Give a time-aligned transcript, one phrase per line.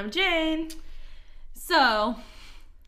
[0.00, 0.70] I'm Jane.
[1.52, 2.16] So,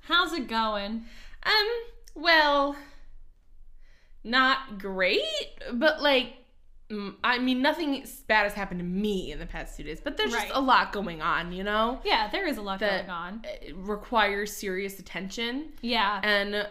[0.05, 1.05] how's it going?
[1.43, 1.69] Um,
[2.15, 2.75] well,
[4.25, 5.21] not great,
[5.75, 6.33] but like,
[7.23, 10.33] I mean, nothing bad has happened to me in the past two days, but there's
[10.33, 10.45] Right.
[10.49, 13.45] just a lot going on, you know, Yeah, there is a lot going on.
[13.45, 15.75] uh, requires serious attention.
[15.83, 16.19] Yeah.
[16.25, 16.67] And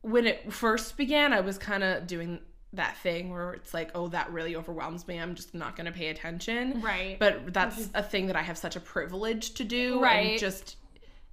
[0.00, 2.40] when it first began, I was kind of doing
[2.72, 5.18] that thing where it's like, oh, that really overwhelms me.
[5.18, 6.80] I'm just not going to pay attention.
[6.82, 7.18] Right.
[7.18, 7.96] But that's mm-hmm.
[7.96, 10.00] a thing that I have such a privilege to do.
[10.00, 10.32] Right.
[10.32, 10.76] And just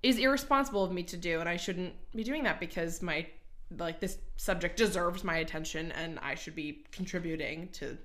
[0.02, 1.40] is irresponsible of me to do.
[1.40, 3.26] And I shouldn't be doing that because my,
[3.77, 7.98] like, this subject deserves my attention and I should be contributing to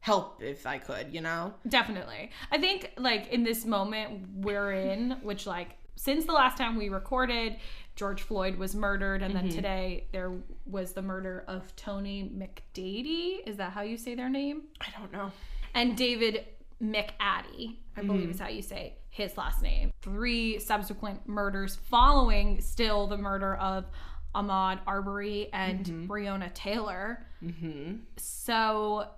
[0.00, 1.54] help if I could, you know?
[1.68, 2.30] Definitely.
[2.50, 6.88] I think like in this moment we're in, which like since the last time we
[6.88, 7.56] recorded,
[8.00, 9.56] George Floyd was murdered, and then mm-hmm.
[9.56, 10.32] today there
[10.64, 13.46] was the murder of Tony McDady.
[13.46, 14.62] Is that how you say their name?
[14.80, 15.30] I don't know.
[15.74, 16.46] And David
[16.82, 18.30] McAtee, I believe mm-hmm.
[18.30, 19.92] is how you say his last name.
[20.00, 23.84] Three subsequent murders following still the murder of
[24.34, 26.10] Ahmaud Arbery and mm-hmm.
[26.10, 27.26] Breonna Taylor.
[27.44, 27.96] Mm-hmm.
[28.16, 29.10] So,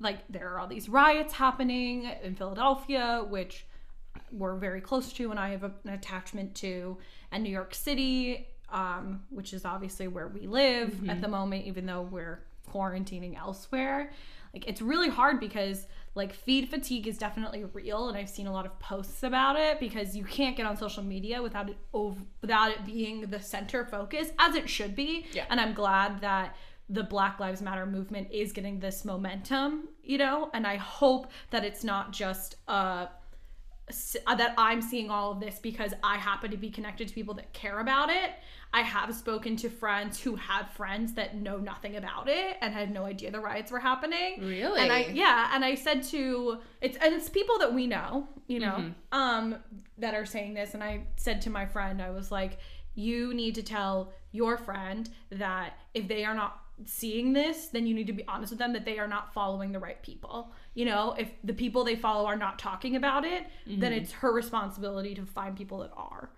[0.00, 3.66] like, there are all these riots happening in Philadelphia, which
[4.32, 6.96] we're very close to and I have a, an attachment to,
[7.32, 11.86] and New York City, um, which is obviously where we live at the moment, even
[11.86, 12.42] though we're
[12.72, 14.10] quarantining elsewhere.
[14.52, 18.52] Like, it's really hard because, like, feed fatigue is definitely real, and I've seen a
[18.52, 22.20] lot of posts about it because you can't get on social media without it over,
[22.40, 25.26] without it being the center focus, as it should be.
[25.32, 25.44] Yeah.
[25.50, 26.54] And I'm glad that
[26.88, 31.64] the Black Lives Matter movement is getting this momentum, you know, and I hope that
[31.64, 33.08] it's not just a
[34.26, 37.52] that I'm seeing all of this because I happen to be connected to people that
[37.52, 38.30] care about it.
[38.72, 42.90] I have spoken to friends who have friends that know nothing about it and had
[42.90, 44.40] no idea the riots were happening.
[44.40, 44.80] Really?
[44.80, 48.60] And I yeah, and I said to it's and it's people that we know, you
[48.60, 49.56] know, um
[49.98, 52.58] that are saying this and I said to my friend I was like
[52.94, 57.94] you need to tell your friend that if they are not seeing this, then you
[57.94, 60.50] need to be honest with them that they are not following the right people.
[60.74, 64.02] You know, if the people they follow are not talking about it, then mm-hmm.
[64.02, 66.30] it's her responsibility to find people that are.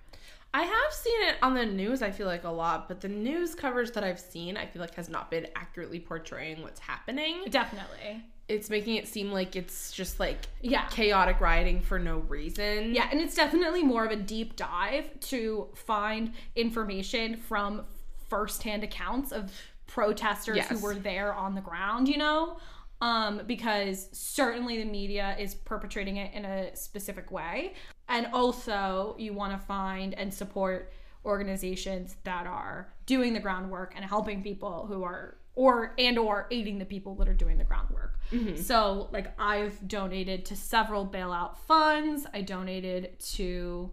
[0.53, 3.55] I have seen it on the news, I feel like a lot, but the news
[3.55, 7.45] coverage that I've seen, I feel like has not been accurately portraying what's happening.
[7.51, 8.25] Definitely.
[8.49, 10.87] It's making it seem like it's just like Yeah.
[10.89, 12.95] chaotic rioting for no reason.
[12.95, 17.85] Yeah, and it's definitely more of a deep dive to find information from
[18.29, 19.51] firsthand accounts of
[19.87, 22.59] protesters who were there on the ground, you know?
[23.01, 27.75] Um, because certainly the media is perpetrating it in a specific way.
[28.09, 30.93] And also, you want to find and support
[31.25, 36.79] organizations that are doing the groundwork and helping people who are or and or aiding
[36.79, 38.21] the people that are doing the groundwork.
[38.57, 42.27] So, like I've donated to several bailout funds.
[42.33, 43.91] I donated to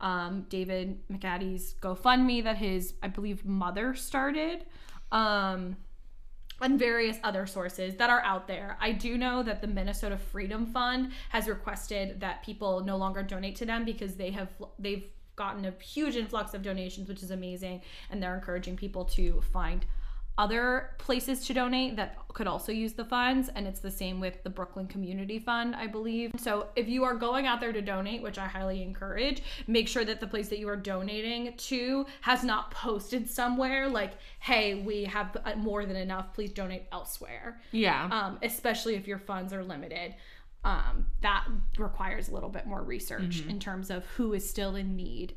[0.00, 4.64] um, David McAtee's GoFundMe that his, I believe, mother started,
[5.10, 5.76] um,
[6.60, 8.76] and various other sources that are out there.
[8.80, 13.56] I do know that the Minnesota Freedom Fund has requested that people no longer donate
[13.56, 14.48] to them because they have
[14.78, 15.04] they've
[15.36, 19.86] gotten a huge influx of donations, which is amazing, and they're encouraging people to find
[20.38, 24.40] other places to donate that could also use the funds and it's the same with
[24.44, 26.30] the Brooklyn Community Fund I believe.
[26.38, 30.04] So if you are going out there to donate, which I highly encourage, make sure
[30.04, 35.04] that the place that you are donating to has not posted somewhere like hey, we
[35.04, 37.60] have uh, more than enough, please donate elsewhere.
[37.72, 38.08] Yeah.
[38.10, 40.14] Um especially if your funds are limited.
[40.64, 44.94] Um that requires a little bit more research in terms of who is still in
[44.94, 45.34] need.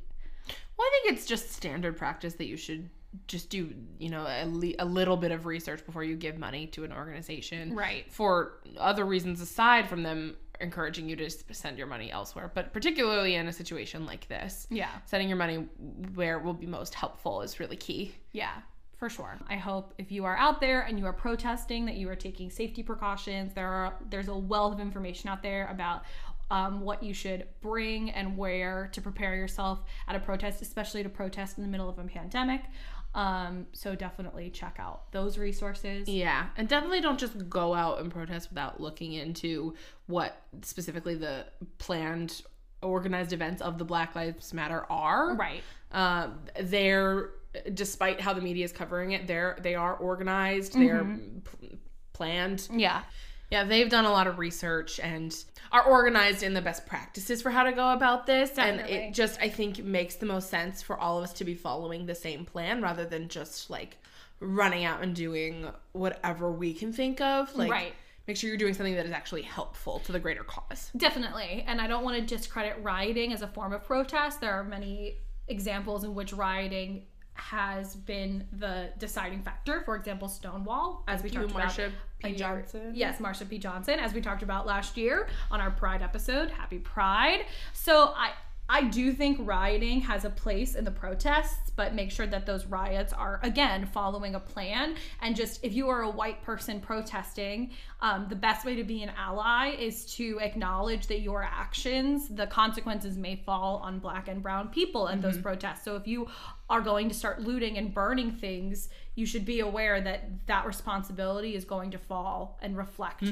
[0.78, 2.90] Well, I think it's just standard practice that you should
[3.28, 6.68] just do, you know, a, le- a little bit of research before you give money
[6.68, 7.76] to an organization.
[7.76, 8.12] Right.
[8.12, 13.36] For other reasons aside from them encouraging you to send your money elsewhere, but particularly
[13.36, 14.68] in a situation like this.
[14.70, 14.92] Yeah.
[15.06, 15.68] Sending your money
[16.14, 18.16] where it will be most helpful is really key.
[18.32, 18.54] Yeah,
[18.98, 19.40] for sure.
[19.50, 22.50] I hope if you are out there and you are protesting that you are taking
[22.50, 23.54] safety precautions.
[23.54, 26.04] There are there's a wealth of information out there about
[26.52, 31.10] um, what you should bring and where to prepare yourself at a protest, especially to
[31.10, 32.62] protest in the middle of a pandemic.
[33.14, 36.08] Um, so definitely check out those resources.
[36.08, 39.76] Yeah, and definitely don't just go out and protest without looking into
[40.08, 41.46] what specifically the
[41.78, 42.42] planned
[42.82, 45.36] organized events of the Black Lives Matter are.
[45.36, 45.62] Right.
[45.92, 47.32] Um, they're
[47.74, 51.78] despite how the media is covering it, they're they are organized, they're p-
[52.14, 52.68] planned.
[52.72, 53.04] Yeah.
[53.52, 55.36] Yeah, they've done a lot of research and
[55.72, 58.52] are organized in the best practices for how to go about this.
[58.52, 58.94] Definitely.
[58.96, 61.54] And it just, I think, makes the most sense for all of us to be
[61.54, 63.98] following the same plan rather than just like
[64.40, 67.54] running out and doing whatever we can think of.
[67.56, 67.94] Like, Right.
[68.28, 70.90] make sure you're doing something that is actually helpful to the greater cause.
[70.98, 71.64] Definitely.
[71.68, 74.42] And I don't want to discredit rioting as a form of protest.
[74.42, 79.82] There are many examples in which rioting has been the deciding factor.
[79.82, 81.70] For example, Stonewall, as we You, talked about.
[81.70, 82.30] Marsha P.
[82.30, 82.92] year- Johnson.
[82.94, 83.58] Yes, Marsha P.
[83.58, 86.52] Johnson, as we talked about last year on our Pride episode.
[86.52, 87.46] Happy Pride.
[87.74, 88.32] So I
[88.74, 92.66] I do think rioting has a place in the protests, but make sure that those
[92.66, 94.96] riots are again following a plan.
[95.22, 99.04] And just if you are a white person protesting, um, the best way to be
[99.04, 104.42] an ally is to acknowledge that your actions, the consequences may fall on black and
[104.42, 105.84] brown people in those protests.
[105.84, 106.30] So if you
[106.70, 111.56] are going to start looting and burning things, you should be aware that that responsibility
[111.56, 113.24] is going to fall and reflect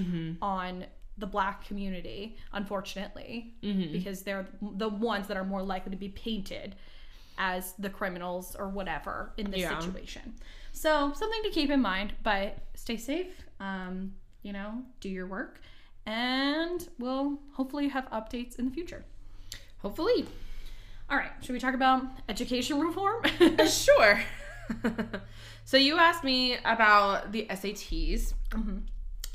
[0.42, 0.86] on
[1.20, 6.76] the black community, unfortunately, because they're the ones that are more likely to be painted
[7.38, 9.80] as the criminals or whatever in this Yeah.
[9.80, 10.34] situation.
[10.72, 13.32] So something to keep in mind, but stay safe.
[13.60, 14.14] Um,
[14.44, 15.62] you know, do your work,
[16.06, 19.04] and we'll hopefully have updates in the future.
[19.80, 20.26] Hopefully.
[21.10, 23.24] All right, should we talk about education reform?
[23.68, 24.22] sure.
[25.66, 28.34] so you asked me about the SATs.
[28.52, 28.78] Mm-hmm.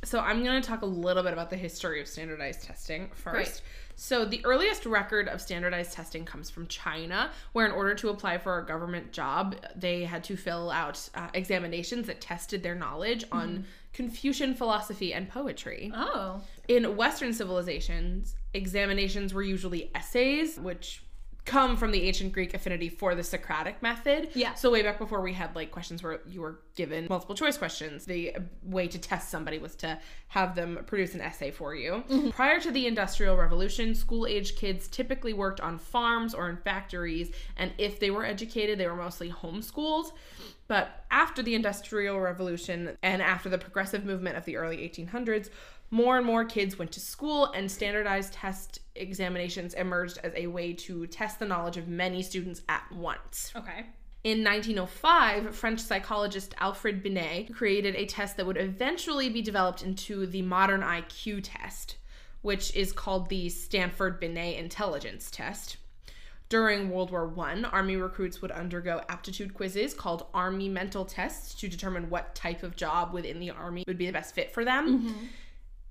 [0.04, 3.34] So I'm going to talk a little bit about the history of standardized testing first.
[3.34, 3.62] Great.
[3.96, 8.38] So the earliest record of standardized testing comes from China, where in order to apply
[8.38, 13.24] for a government job, they had to fill out uh, examinations that tested their knowledge
[13.30, 15.92] on Confucian philosophy and poetry.
[15.94, 21.03] oh, In Western civilizations, examinations were usually essays, which
[21.44, 24.30] come from the ancient Greek affinity for the Socratic method.
[24.34, 24.54] Yeah.
[24.54, 28.06] So way back before we had like questions where you were given multiple choice questions,
[28.06, 29.98] the way to test somebody was to
[30.28, 32.02] have them produce an essay for you.
[32.08, 32.30] Mm-hmm.
[32.30, 37.30] Prior to the Industrial Revolution, school age kids typically worked on farms or in factories,
[37.56, 40.12] and if they were educated, they were mostly homeschooled.
[40.66, 45.50] But after the Industrial Revolution and after the progressive movement of the early 1800s,
[45.90, 50.72] more and more kids went to school, and standardized test examinations emerged as a way
[50.72, 53.52] to test the knowledge of many students at once.
[53.54, 53.86] okay.
[54.24, 60.24] In 1905, French psychologist Alfred Binet created a test that would eventually be developed into
[60.24, 61.96] the modern IQ test,
[62.40, 65.76] which is called the Stanford Binet Intelligence Test.
[66.54, 71.66] During World War I, Army recruits would undergo aptitude quizzes called Army mental tests to
[71.66, 75.00] determine what type of job within the Army would be the best fit for them.
[75.00, 75.24] Mm-hmm.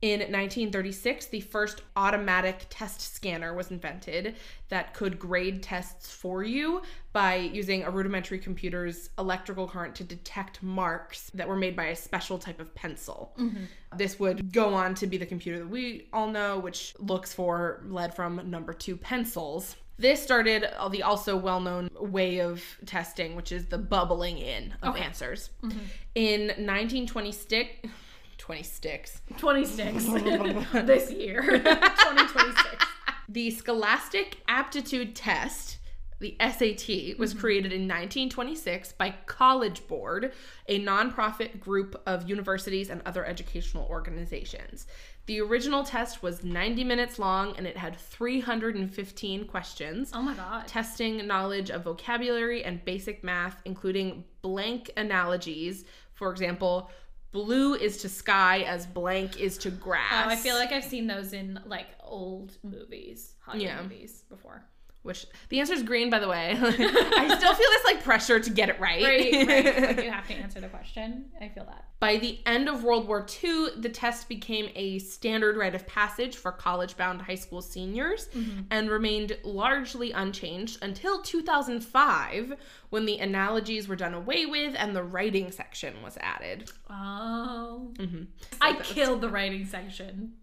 [0.03, 4.37] In 1936, the first automatic test scanner was invented
[4.69, 6.81] that could grade tests for you
[7.11, 11.95] by using a rudimentary computer's electrical current to detect marks that were made by a
[11.95, 13.33] special type of pencil.
[13.37, 13.63] Mm-hmm.
[13.97, 17.83] This would go on to be the computer that we all know, which looks for
[17.85, 19.75] lead from number two pencils.
[19.97, 24.95] This started the also well known way of testing, which is the bubbling in of
[24.95, 25.03] Okay.
[25.03, 25.49] answers.
[25.61, 25.79] Mm-hmm.
[26.15, 27.89] In 1926,
[28.37, 29.21] 26.
[29.37, 30.03] 26
[30.85, 31.41] this year.
[31.59, 32.85] 2026.
[33.29, 35.77] The Scholastic Aptitude Test,
[36.19, 37.39] the SAT, was mm-hmm.
[37.39, 40.33] created in 1926 by College Board,
[40.67, 44.87] a nonprofit group of universities and other educational organizations.
[45.25, 50.11] The original test was 90 minutes long and it had 315 questions.
[50.13, 50.67] Oh my god.
[50.67, 55.85] testing knowledge of vocabulary and basic math, including blank analogies.
[56.13, 56.89] For example,
[57.31, 60.25] blue is to sky as blank is to grass.
[60.25, 63.81] Oh, I feel like I've seen those in like old movies, Hollywood Yeah.
[63.81, 64.65] movies before.
[65.03, 66.51] Which the answer is green, by the way.
[66.57, 69.03] I still feel this like pressure to get it right.
[69.03, 69.87] Right, right.
[69.97, 71.25] Like you have to answer the question.
[71.41, 71.85] I feel that.
[71.99, 76.37] By the end of World War II, the test became a standard rite of passage
[76.37, 78.29] for college bound high school seniors
[78.71, 82.55] and remained largely unchanged until 2005
[82.89, 86.71] when the analogies were done away with and the writing section was added.
[86.89, 87.91] Oh.
[87.95, 88.27] Mhm.
[88.61, 90.33] I killed the writing section.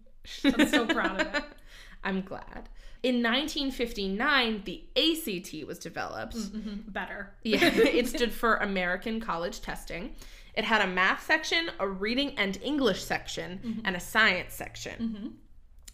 [0.43, 1.43] I'm so proud of it.
[2.03, 2.69] I'm glad.
[3.03, 6.35] In 1959, the ACT was developed.
[6.35, 7.33] Mhm, Better.
[7.43, 10.15] Yeah, it stood for American College Testing.
[10.55, 13.79] It had a math section, a reading and English section, mm-hmm.
[13.85, 14.93] and a science section.
[15.01, 15.27] Mm-hmm.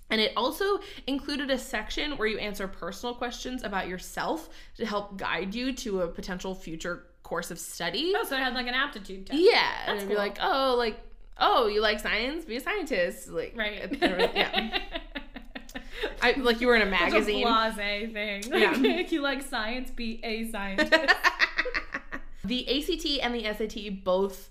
[0.10, 5.18] And it also included a section where you answer personal questions about yourself to help
[5.18, 8.14] guide you to a potential future course of study.
[8.16, 9.40] Oh, so it had like an aptitude test.
[9.40, 10.98] Yeah, and it'd be like, oh, like,
[11.38, 12.46] oh, you like science?
[12.46, 13.28] Be a scientist.
[13.30, 13.98] Like, Right.
[14.02, 14.80] yeah.
[16.22, 17.46] I, like you were in a magazine.
[17.48, 18.44] Such a blase thing.
[18.54, 18.72] Yeah.
[18.72, 20.94] Like, you like science, be a scientist.
[22.44, 24.50] the ACT and the SAT both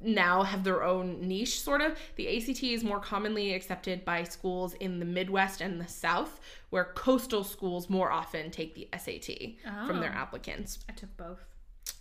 [0.00, 1.98] now have their own niche, sort of.
[2.16, 6.84] The ACT is more commonly accepted by schools in the Midwest and the South, where
[6.94, 10.18] coastal schools more often take the SAT from their Oh.
[10.20, 10.80] applicants.
[10.88, 11.40] I took both.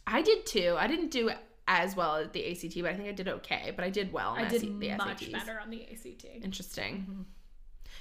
[0.07, 0.75] I did too.
[0.77, 1.31] I didn't do
[1.67, 3.71] as well at the ACT, but I think I did okay.
[3.75, 4.31] But I did well.
[4.31, 6.25] On I did SC the much better on the ACT.
[6.43, 6.97] Interesting.
[7.09, 7.21] Mm-hmm.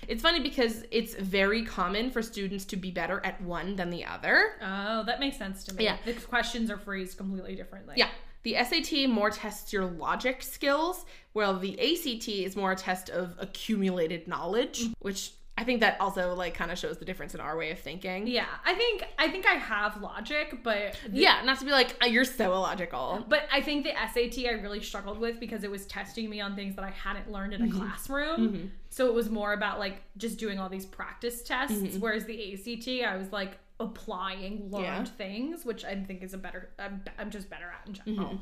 [0.08, 4.04] It's funny because it's very common for students to be better at one than the
[4.04, 4.52] other.
[4.62, 5.84] Oh, that makes sense to me.
[5.84, 5.96] Yeah.
[6.04, 7.94] The questions are phrased completely differently.
[7.96, 8.08] Yeah.
[8.42, 13.34] The SAT more tests your logic skills, while the ACT is more a test of
[13.38, 14.92] accumulated knowledge, mm.
[14.98, 17.78] which I think that also like kind of shows the difference in our way of
[17.78, 18.26] thinking.
[18.26, 18.46] Yeah.
[18.64, 22.06] I think I think I have logic, but the- Yeah, not to be like "Oh,
[22.06, 23.24] you're so illogical.
[23.28, 26.56] But I think the SAT I really struggled with because it was testing me on
[26.56, 27.76] things that I hadn't learned in Mm-hmm.
[27.76, 28.72] a classroom.
[28.90, 31.98] So it was more about like just doing all these practice tests.
[31.98, 34.84] Whereas the ACT, I was like applying learned Mm-hmm.
[34.84, 35.04] Yeah.
[35.04, 36.70] things, which I think is a better.
[36.80, 38.38] I'm, I'm just better at in general.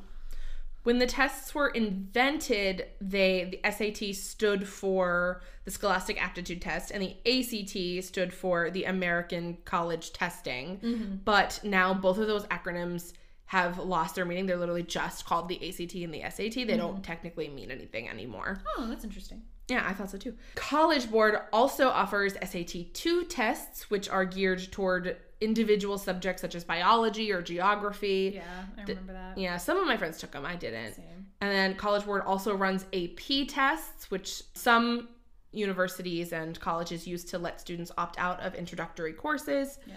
[0.83, 0.89] Mm-hmm.
[0.89, 7.03] When the tests were invented, they the SAT stood for the Scholastic Aptitude Test and
[7.03, 11.21] the ACT stood for the American College Testing.
[11.25, 13.13] But now both of those acronyms
[13.47, 14.47] have lost their meaning.
[14.47, 16.67] They're literally just called the ACT and the SAT.
[16.67, 18.63] They don't technically mean anything anymore.
[18.77, 19.43] Oh, that's interesting.
[19.69, 20.35] Yeah, I thought so too.
[20.57, 26.65] College Board also offers SAT 2 tests, which are geared toward individual subjects such as
[26.65, 28.33] biology or geography.
[28.37, 28.43] Yeah,
[28.79, 29.39] I remember that.
[29.39, 30.47] Yeah, some of my friends took them.
[30.47, 30.95] I didn't.
[30.95, 31.27] Same.
[31.41, 35.09] And then College Board also runs AP tests, which some
[35.51, 39.79] universities and colleges use to let students opt out of introductory courses.
[39.87, 39.95] Yeah.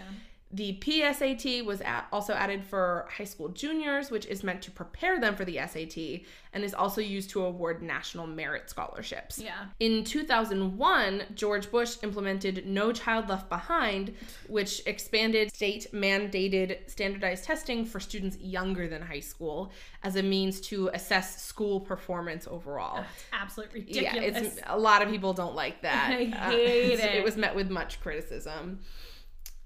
[0.52, 5.20] The PSAT was at, also added for high school juniors, which is meant to prepare
[5.20, 6.20] them for the SAT
[6.52, 9.40] and is also used to award national merit scholarships.
[9.42, 9.66] Yeah.
[9.80, 14.14] In 2001, George Bush implemented No Child Left Behind,
[14.46, 19.72] which expanded state mandated standardized testing for students younger than high school
[20.04, 23.04] as a means to assess school performance overall.
[23.32, 24.54] Absolutely Yeah, ridiculous.
[24.54, 26.10] it's a lot of people don't like that.
[26.16, 27.24] I Uh, hate It it.
[27.24, 28.80] was met with much criticism.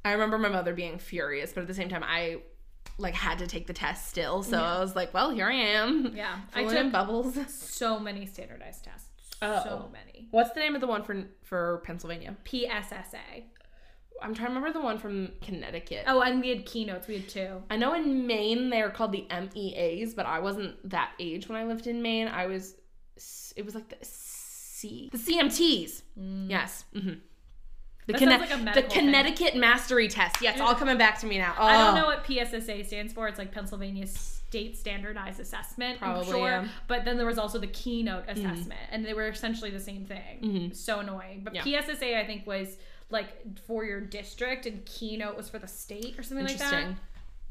[0.05, 2.39] I remember my mother being furious, but at the same time, I
[2.99, 4.43] like had to take the test still.
[4.43, 6.41] So I was like, "Well, here I am." yeah.
[6.55, 7.39] I Filling in took bubbles.
[7.49, 9.09] so many standardized tests.
[9.43, 9.63] Oh.
[9.65, 10.29] So many.
[10.31, 12.37] What's the name of the one for for Pennsylvania?
[12.45, 13.45] PSSA.
[14.23, 16.05] I'm trying to remember the one from Connecticut.
[16.07, 17.07] Oh, and we had Keystones.
[17.09, 17.63] We had two.
[17.71, 21.65] I know in Maine they're called the MEAs, but I wasn't that age when I
[21.65, 22.29] lived in Maine.
[22.29, 22.75] I was,
[23.57, 26.03] it was like the C, the CMTs.
[26.51, 26.85] Yes.
[26.93, 27.13] hmm
[28.07, 29.05] The, Conne- like the medical thing.
[29.07, 30.41] Connecticut Mastery Test.
[30.43, 31.55] Yeah, it's all coming back to me now.
[31.59, 33.29] Oh, I don't know what PSSA stands for.
[33.29, 36.01] It's like Pennsylvania State Standardized Assessment.
[36.01, 36.49] Probably, I'm sure.
[36.49, 36.69] yeah.
[36.89, 40.41] But then there was also the Keystone assessment, and they were essentially the same thing.
[40.43, 40.77] Mhm.
[40.77, 41.43] So annoying.
[41.45, 41.63] But Yeah.
[41.63, 42.77] PSSA, I think, was
[43.11, 43.29] like
[43.67, 46.87] for your district, and Keystone was for the state or something like that.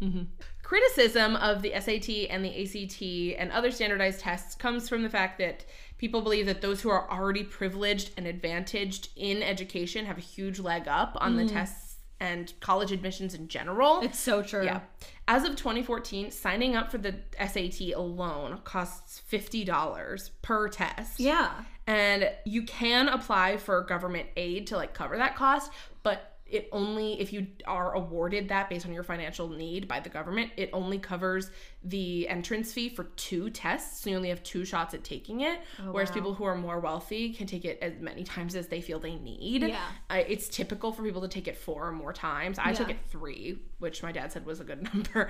[0.01, 0.27] Interesting.
[0.27, 5.09] hmm Criticism of the SAT and the ACT and other standardized tests comes from the
[5.09, 5.65] fact that
[5.97, 10.59] people believe that those who are already privileged and advantaged in education have a huge
[10.59, 14.01] leg up on the tests and college admissions in general.
[14.01, 14.63] It's so true.
[14.63, 14.81] Yeah.
[15.27, 21.19] As of 2014, signing up for the SAT alone costs $50 per test.
[21.19, 21.51] Yeah.
[21.87, 25.71] And you can apply for government aid to like cover that cost,
[26.03, 30.09] but it only if you are awarded that based on your financial need by the
[30.09, 31.51] government, it only covers
[31.83, 34.03] the entrance fee for two tests.
[34.03, 35.59] So you only have two shots at taking it.
[35.91, 36.15] whereas wow.
[36.15, 39.15] people who are more wealthy can take it as many times as they feel they
[39.15, 39.63] need.
[39.63, 39.79] Yeah.
[40.09, 42.59] Uh, it's typical for people to take it four or more times.
[42.59, 45.29] I took it three, which my dad said was a good number.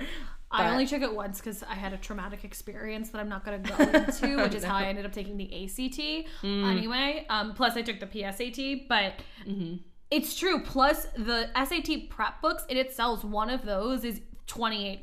[0.50, 3.62] I only took it once because I had a traumatic experience that I'm not going
[3.62, 6.00] to go into, which is how I ended up taking the ACT
[6.42, 6.70] Mm.
[6.70, 7.26] anyway.
[7.28, 9.14] Um, plus, I took the PSAT, but
[9.46, 9.76] Mm-hmm.
[10.10, 10.60] It's true.
[10.62, 15.00] Plus, the SAT prep books in itself, one of those is $28.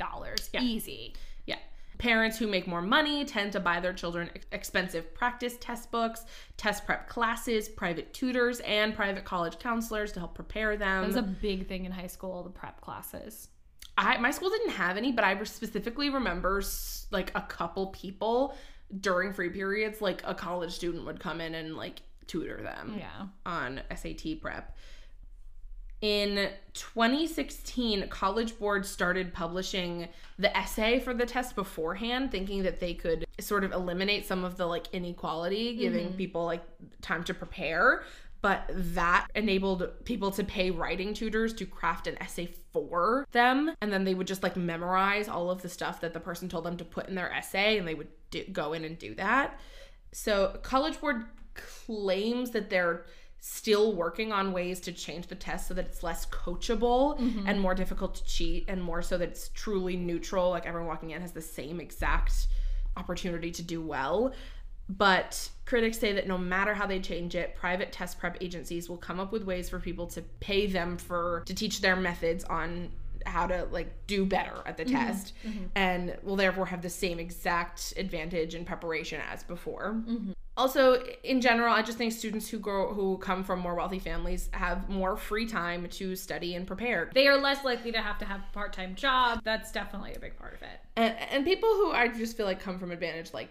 [0.54, 0.62] Yeah.
[0.62, 1.14] Easy.
[1.46, 1.58] Yeah.
[1.98, 6.26] Parents who make more money tend to buy their children expensive practice test books,
[6.58, 11.02] test prep classes, private tutors, and private college counselors to help prepare them.
[11.02, 13.48] That was a big thing in high school, the prep classes.
[13.98, 16.62] I my school didn't have any, but I specifically remember
[17.10, 18.56] like a couple people
[19.02, 23.28] during free periods, like a college student would come in and like tutor them Yeah.
[23.46, 24.76] on SAT prep.
[26.01, 32.94] In 2016, College Board started publishing the essay for the test beforehand, thinking that they
[32.94, 36.18] could sort of eliminate some of the like inequality, giving mm-hmm.
[36.18, 36.63] people like
[37.01, 38.04] time to prepare.
[38.42, 43.74] But that enabled people to pay writing tutors to craft an essay for them.
[43.82, 46.63] And then they would just like memorize all of the stuff that the person told
[46.63, 49.60] them to put in their essay, and they would do, go in and do that.
[50.12, 51.25] So, College Board
[51.56, 53.06] claims that they're
[53.39, 57.48] still working on ways to change the test so that it's less coachable mm-hmm.
[57.48, 61.12] and more difficult to cheat and more so that it's truly neutral like everyone walking
[61.12, 62.48] in has the same exact
[62.96, 64.34] opportunity to do well.
[64.89, 68.98] But critics say that no matter how they change it private test prep agencies will
[68.98, 72.89] come up with ways for people to pay them for to teach their methods on
[73.27, 74.96] how to like do better at the mm-hmm.
[74.96, 75.65] test mm-hmm.
[75.75, 79.96] and will therefore have the same exact advantage in preparation as before.
[80.07, 80.31] Mm-hmm.
[80.55, 84.50] Also, in general, I just think students who grow who come from more wealthy families
[84.53, 87.12] have more free time to study and prepare.
[87.13, 89.41] They are less likely to have to have a part time job.
[89.43, 90.79] That's definitely a big part of it.
[90.96, 93.50] And and people who I just feel like come from advantage like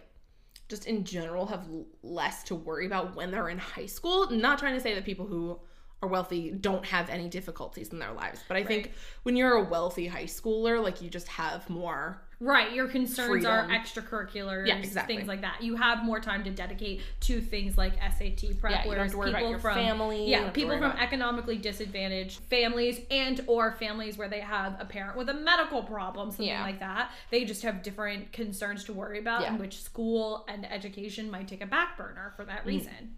[0.69, 1.69] just in general have
[2.03, 4.29] less to worry about when they're in high school.
[4.31, 5.61] Not trying to say that people who
[6.03, 9.65] are wealthy don't have any difficulties in their lives, but I think when you're a
[9.65, 13.81] wealthy high schooler, like you just have more Right, your concerns are Freedom.
[13.83, 15.17] extracurriculars, Yeah, exactly.
[15.17, 15.63] things like that.
[15.63, 18.85] You have more time to dedicate to things like SAT prep.
[18.85, 24.29] Yeah, whereas people from family, yeah, people from economically disadvantaged families and or families where
[24.29, 26.63] they have a parent with a medical problem, something Yeah.
[26.63, 27.11] like that.
[27.31, 29.55] They just have different concerns to worry about, Yeah.
[29.55, 32.49] in which school and education might take a back burner for Mm.
[32.49, 33.17] that reason.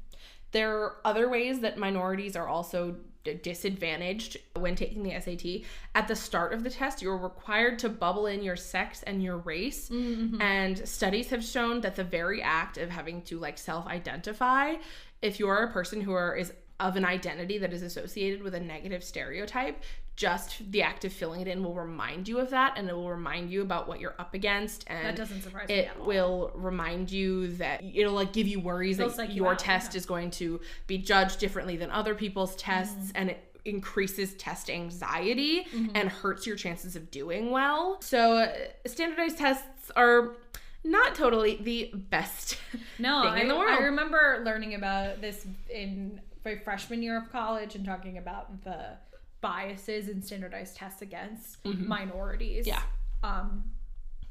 [0.52, 2.96] There are other ways that minorities are also
[3.42, 5.68] disadvantaged when taking the SAT.
[5.94, 9.38] At the start of the test, you're required to bubble in your sex and your
[9.38, 9.88] race.
[9.88, 10.40] Mm-hmm.
[10.40, 14.74] And studies have shown that the very act of having to like self identify,
[15.22, 18.60] if you're a person who are, is of an identity that is associated with a
[18.60, 19.82] negative stereotype,
[20.18, 23.08] just the act of filling it in will remind you of that and it will
[23.08, 26.06] remind you about what you're up against and That doesn't surprise me it all.
[26.06, 29.98] will remind you that it'll like give you worries that you your out, test yeah.
[29.98, 33.10] is going to be judged differently than other people's tests Mm-hmm.
[33.16, 35.92] and it increases test anxiety Mm-hmm.
[35.94, 38.52] and hurts your chances of doing well so uh,
[38.86, 40.34] standardized tests are
[40.82, 42.58] not totally the best
[42.98, 47.16] No, thing I, in the world I remember learning about this in my freshman year
[47.18, 48.96] of college and talking about the
[49.40, 52.66] biases in standardized tests against minorities.
[52.66, 52.76] Mm-hmm.
[52.76, 52.82] Yeah.
[53.30, 53.64] Um,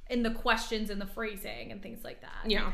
[0.10, 2.50] in the questions and the phrasing and things like that.
[2.50, 2.72] Yeah.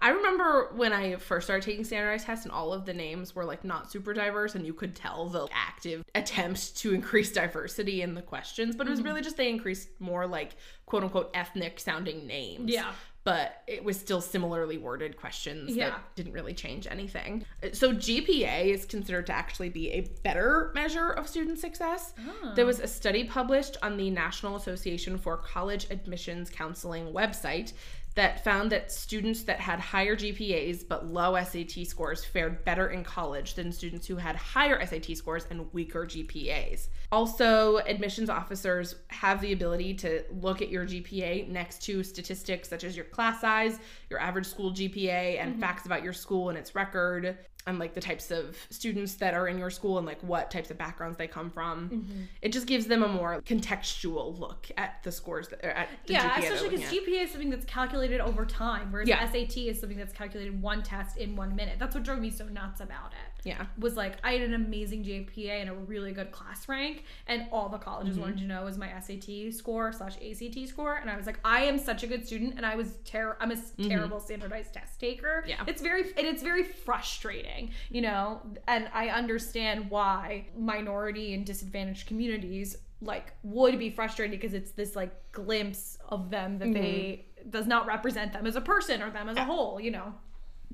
[0.00, 3.44] I remember when I first started taking standardized tests and all of the names were
[3.44, 8.14] like not super diverse and you could tell the active attempt to increase diversity in
[8.14, 8.96] the questions, but it Mm-hmm.
[8.96, 10.52] was really just they increased more like
[10.86, 12.72] quote unquote ethnic sounding names.
[12.72, 12.92] Yeah.
[13.22, 15.90] But it was still similarly worded questions Yeah.
[15.90, 17.44] that didn't really change anything.
[17.72, 22.14] So GPA is considered to actually be a better measure of student success.
[22.18, 22.54] Oh.
[22.54, 27.74] There was a study published on the National Association for College Admissions Counseling website
[28.14, 33.04] that found that students that had higher GPAs but low SAT scores fared better in
[33.04, 36.88] college than students who had higher SAT scores and weaker GPAs.
[37.12, 42.84] Also, admissions officers have the ability to look at your GPA next to statistics such
[42.84, 45.60] as your class size, your average school GPA, and mm-hmm.
[45.60, 49.46] facts about your school and its record and like the types of students that are
[49.46, 51.90] in your school and like what types of backgrounds they come from.
[51.90, 52.22] Mm-hmm.
[52.42, 56.14] It just gives them a more contextual look at the scores that or at the
[56.14, 56.92] Yeah, GPA especially because.
[56.92, 59.30] GPA is something that's calculated over time, whereas Yeah.
[59.30, 61.78] SAT is something that's calculated one test in one minute.
[61.78, 63.29] That's what drove me so nuts about it.
[63.44, 63.66] Yeah.
[63.78, 67.68] was like I had an amazing GPA and a really good class rank, and all
[67.68, 68.22] the colleges Mm-hmm.
[68.22, 71.62] wanted to know was my SAT score slash ACT score, and I was like, I
[71.62, 75.00] am such a good student, and I was ter- I'm a s- terrible standardized test
[75.00, 75.40] taker.
[75.40, 75.48] Mm-hmm.
[75.50, 75.64] Yeah.
[75.66, 82.06] it's very and it's very frustrating, you know, and I understand why minority and disadvantaged
[82.06, 87.48] communities like would be frustrated because it's this like glimpse of them that they Mm-hmm.
[87.50, 90.12] does not represent them as a person or them as a whole, you know.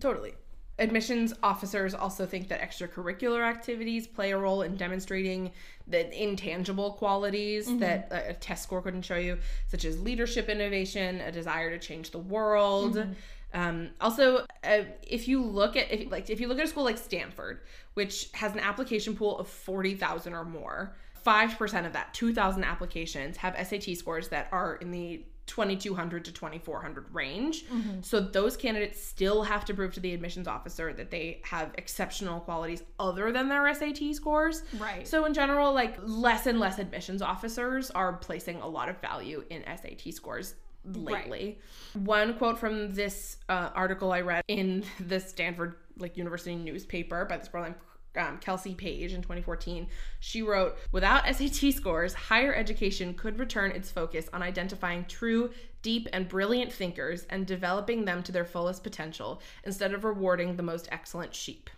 [0.00, 0.34] Totally.
[0.78, 5.50] Admissions officers also think that extracurricular activities play a role in demonstrating
[5.86, 11.20] the intangible qualities that a, a test score couldn't show you, such as leadership innovation,
[11.22, 13.06] a desire to change the world.
[13.54, 16.84] Um, also, uh, if you look at if, like if you look at a school
[16.84, 17.60] like Stanford,
[17.94, 22.34] which has an application pool of forty thousand or more, five percent of that, two
[22.34, 27.64] thousand applications, have SAT scores that are in the 2200 to 2400 range.
[28.02, 32.40] So those candidates still have to prove to the admissions officer that they have exceptional
[32.40, 34.62] qualities other than their SAT scores.
[34.78, 35.06] Right.
[35.06, 39.44] So in general, like less and less admissions officers are placing a lot of value
[39.50, 40.54] in SAT scores
[40.84, 41.58] lately.
[41.94, 47.38] One quote from this uh, article I read in the Stanford like university newspaper by
[47.38, 47.76] this girl named
[48.16, 49.86] um, Kelsey Page in 2014.
[50.20, 55.50] She wrote, "Without SAT scores, higher education could return its focus on identifying true,
[55.82, 60.62] deep, and brilliant thinkers and developing them to their fullest potential instead of rewarding the
[60.62, 61.70] most excellent sheep."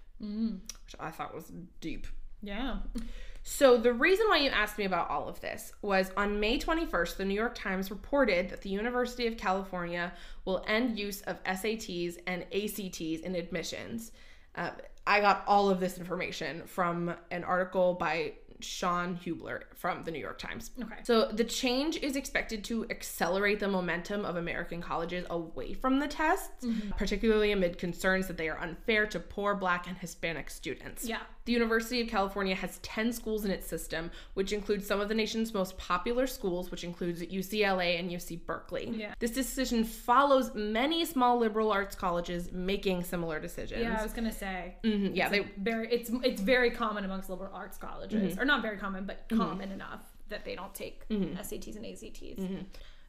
[0.85, 2.07] Which I thought was deep.
[2.43, 2.79] Yeah.
[3.51, 7.17] So, the reason why you asked me about all of this was on May 21st,
[7.17, 10.13] the New York Times reported that the University of California
[10.45, 14.13] will end use of SATs and ACTs in admissions.
[14.55, 14.73] Uh,
[15.09, 20.19] I got all of this information from an article by Shawn Hubler from the New
[20.19, 20.71] York Times.
[20.83, 20.97] Okay.
[21.05, 26.09] So the change is expected to accelerate the momentum of American colleges away from the
[26.09, 26.91] tests, Mm-hmm.
[26.99, 31.05] particularly amid concerns that they are unfair to poor black and Hispanic students.
[31.09, 31.21] Yeah.
[31.45, 35.15] The University of California has 10 schools in its system, which includes some of the
[35.15, 38.93] nation's most popular schools, which includes UCLA and UC Berkeley.
[38.95, 39.15] Yeah.
[39.19, 43.81] This decision follows many small liberal arts colleges making similar decisions.
[43.83, 44.77] Yeah, I was gonna say.
[44.85, 48.41] Mhm, yeah, they very it's it's very common amongst liberal arts colleges Mm-hmm.
[48.41, 52.43] or not very common but common enough that they don't take SATs and ACTs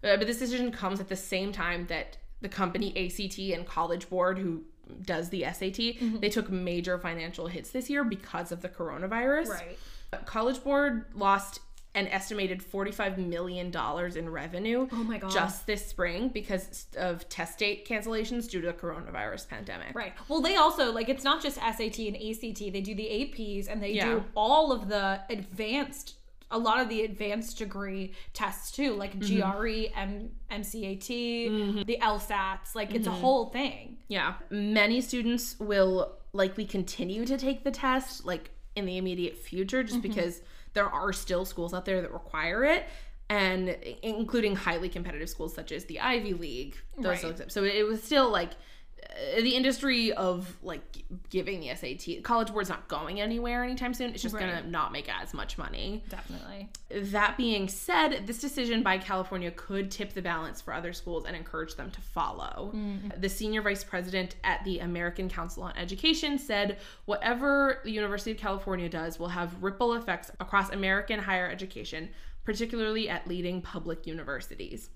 [0.02, 4.10] Uh, but this decision comes at the same time that the company ACT and College
[4.10, 4.64] Board, who
[5.14, 6.20] does the SAT, Mm-hmm.
[6.24, 9.50] they took major financial hits this year because of the coronavirus.
[9.50, 9.78] right.
[10.26, 11.60] College Board lost
[11.96, 13.74] an estimated $45 million
[14.16, 15.32] in revenue Oh my God.
[15.32, 19.96] just this spring because of test date cancellations due to the coronavirus pandemic.
[19.96, 23.68] right well they also like it's not just SAT and ACT they do the APs
[23.68, 24.06] and they Yeah.
[24.06, 26.16] do all of the advanced
[26.52, 29.40] a lot of the advanced degree tests too like Mm-hmm.
[29.60, 34.36] GRE M- MCAT the LSATs like it's a whole thing Yeah.
[34.50, 40.00] Many students will likely continue to take the test like in the immediate future just
[40.00, 40.08] Mm-hmm.
[40.08, 40.42] because
[40.80, 42.86] there are still schools out there that require it
[43.30, 43.68] and
[44.02, 46.78] including highly competitive schools such as the Ivy League.
[46.98, 47.52] Those Right.
[47.52, 48.52] so it was still like
[49.02, 50.82] Uh, the industry of like
[51.30, 54.12] giving the SAT college board's not going anywhere anytime soon.
[54.14, 54.50] It's just Right.
[54.52, 56.04] going to not make as much money.
[56.10, 61.26] definitely That being said, this decision by California could tip the balance for other schools
[61.26, 62.72] and encourage them to follow.
[62.76, 63.20] Mm-hmm.
[63.20, 68.38] The senior vice president at the American Council on Education said, Whatever the University of
[68.38, 72.10] California does will have ripple effects across American higher education,
[72.44, 74.90] particularly at leading public universities.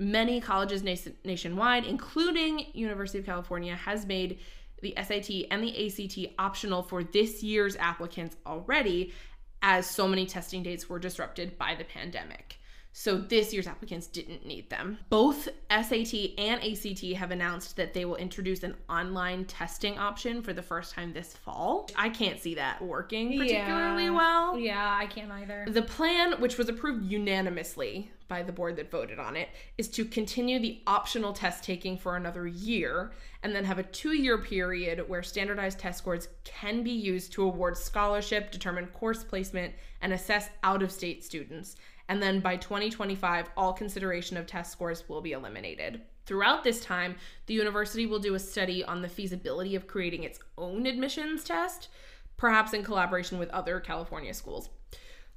[0.00, 4.38] Many colleges nation- nationwide, including University of California, has made
[4.80, 9.12] the SAT and the ACT optional for this year's applicants already,
[9.60, 12.56] as so many testing dates were disrupted by the pandemic.
[12.94, 14.96] So this year's applicants didn't need them.
[15.10, 20.54] Both SAT and ACT have announced that they will introduce an online testing option for
[20.54, 21.88] the first time this fall.
[21.94, 24.10] I can't see that working particularly Yeah.
[24.10, 24.58] well.
[24.58, 29.18] yeah I can't either The plan, which was approved unanimously by the board that voted
[29.18, 33.12] on it, is to continue the optional test taking for another year
[33.42, 37.42] and then have a two year period where standardized test scores can be used to
[37.42, 41.76] award scholarship, determine course placement, and assess out of state students.
[42.08, 46.00] And then by 2025, all consideration of test scores will be eliminated.
[46.26, 47.16] Throughout this time,
[47.46, 51.88] the university will do a study on the feasibility of creating its own admissions test,
[52.36, 54.70] perhaps in collaboration with other California schools.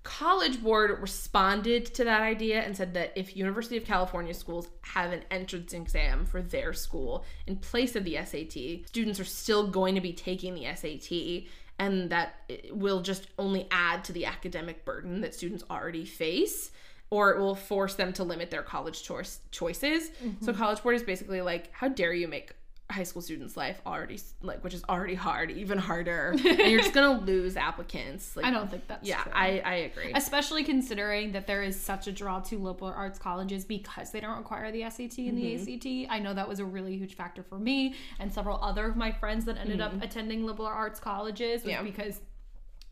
[0.04, 5.14] College Board responded to that idea and said that if University of California schools have
[5.14, 9.96] an entrance exam for their school in place of the SAT, students are still going
[9.96, 14.84] to be taking the SAT and that it will just only add to the academic
[14.86, 16.72] burden that students already face
[17.10, 20.10] or it will force them to limit their college choice choices.
[20.10, 20.44] Mm-hmm.
[20.44, 22.54] So College Board is basically like how dare you make
[22.94, 26.94] high school students life already like which is already hard even harder and you're just
[26.94, 29.32] to lose applicants like I don't think that's yeah, true.
[29.36, 30.12] I, I agree.
[30.16, 34.38] especially considering that there is such a draw to liberal arts colleges because they don't
[34.38, 35.64] require the SAT and Mm-hmm.
[35.66, 36.12] the ACT.
[36.12, 39.12] I know that was a really huge factor for me and several other of my
[39.12, 41.70] friends that ended up attending liberal arts colleges Mm-hmm.
[41.70, 41.82] Yeah.
[41.84, 42.22] because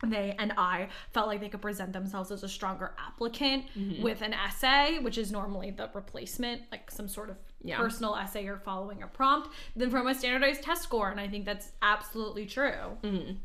[0.04, 4.02] they and I felt like they could present themselves as a stronger applicant Mm-hmm.
[4.02, 7.76] with an essay, which is normally the replacement, like some sort of Yeah.
[7.78, 11.10] personal essay or following a prompt, than from a standardized test score.
[11.10, 12.98] And I think that's absolutely true.
[13.02, 13.36] Mm.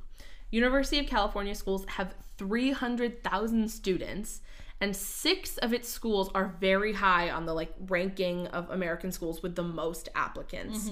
[0.50, 4.42] University of California schools have 300,000 students
[4.80, 9.42] and six of its schools are very high on the like ranking of American schools
[9.42, 10.92] with the most applicants.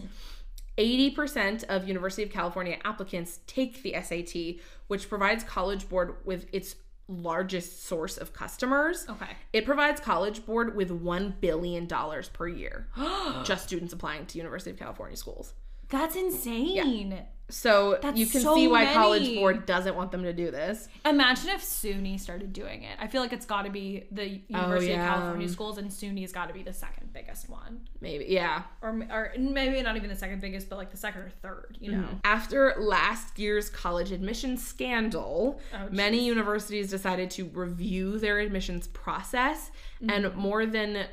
[0.77, 6.75] 80% of University of California applicants take the SAT, which provides College Board with its
[7.07, 9.05] largest source of customers.
[9.09, 9.31] Okay.
[9.53, 12.87] It provides College Board with $1 billion per year.
[13.43, 15.53] just students applying to University of California schools.
[15.89, 17.25] That's insane.
[17.49, 19.35] So That's you can so see why College.
[19.35, 20.87] Board doesn't want them to do this.
[21.05, 22.97] Imagine if SUNY started doing it.
[22.99, 25.13] I feel like it's got to be the oh, University yeah.
[25.13, 28.63] of California schools, and SUNY's got to be the second biggest one, Maybe, yeah.
[28.81, 31.77] or or maybe not even the second biggest, but like the second or third.
[31.79, 32.01] You mm-hmm.
[32.01, 38.87] know, After last year's college admissions scandal, Oh, many universities decided to review their admissions
[38.87, 39.69] process,
[40.01, 40.09] mm-hmm.
[40.09, 41.05] and more than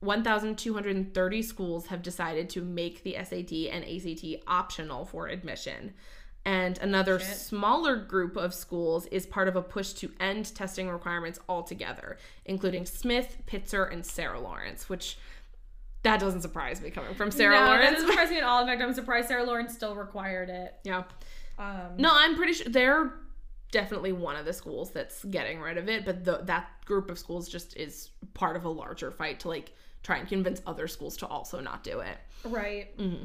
[0.00, 5.92] 1,230 schools have decided to make the SAT and ACT optional for admission.
[6.44, 7.36] And another Shit.
[7.36, 12.86] smaller group of schools is part of a push to end testing requirements altogether, including
[12.86, 15.18] Smith, Pitzer, and Sarah Lawrence, which
[16.02, 17.90] that doesn't surprise me coming from Sarah no, That Lawrence.
[17.96, 18.62] doesn't surprise me at all.
[18.62, 20.76] In fact, I'm surprised Sarah Lawrence still required it.
[20.82, 21.02] yeah.
[21.58, 23.12] Um, No, I'm pretty sure they're
[23.70, 27.18] definitely one of the schools that's getting rid of it, but the, that group of
[27.18, 31.16] schools just is part of a larger fight to like try and convince other schools
[31.18, 32.18] to also not do it.
[32.44, 32.96] Right.
[32.98, 33.24] Mm-hmm.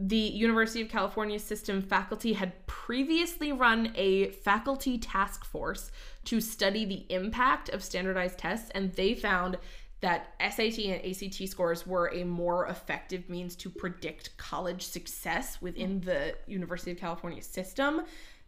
[0.00, 5.90] The University of California system faculty had previously run a faculty task force
[6.24, 9.58] to study the impact of standardized tests, and they found
[10.00, 16.00] that SAT and ACT scores were a more effective means to predict college success within
[16.02, 18.02] the University of California system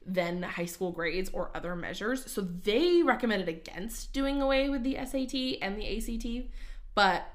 [0.06, 2.30] than high school grades or other measures.
[2.30, 6.52] So they recommended against doing away with the SAT and the ACT,
[6.94, 7.26] but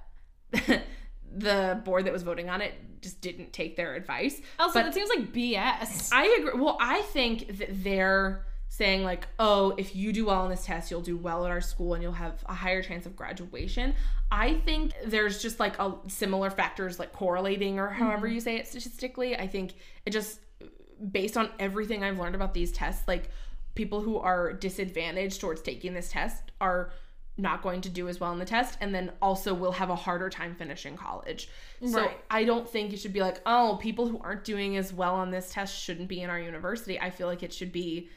[0.51, 4.41] the board that was voting on it just didn't take their advice.
[4.57, 6.11] Also, But- that seems like BS.
[6.11, 6.59] I agree.
[6.59, 10.91] Well, I think that they're saying like, oh, if you do well on this test,
[10.91, 13.93] you'll do well at our school and you'll have a higher chance of graduation.
[14.31, 18.35] I think there's just like a similar factors like correlating or however mm-hmm.
[18.35, 19.37] you say it statistically.
[19.37, 20.39] I think it just
[21.11, 23.29] based on everything I've learned about these tests, like
[23.75, 26.91] people who are disadvantaged towards taking this test are
[27.37, 29.95] not going to do as well in the test and then also will have a
[29.95, 31.49] harder time finishing college.
[31.85, 35.15] So I don't think it should be like, oh, people who aren't doing as well
[35.15, 36.99] on this test shouldn't be in our university.
[36.99, 38.09] I feel like it should be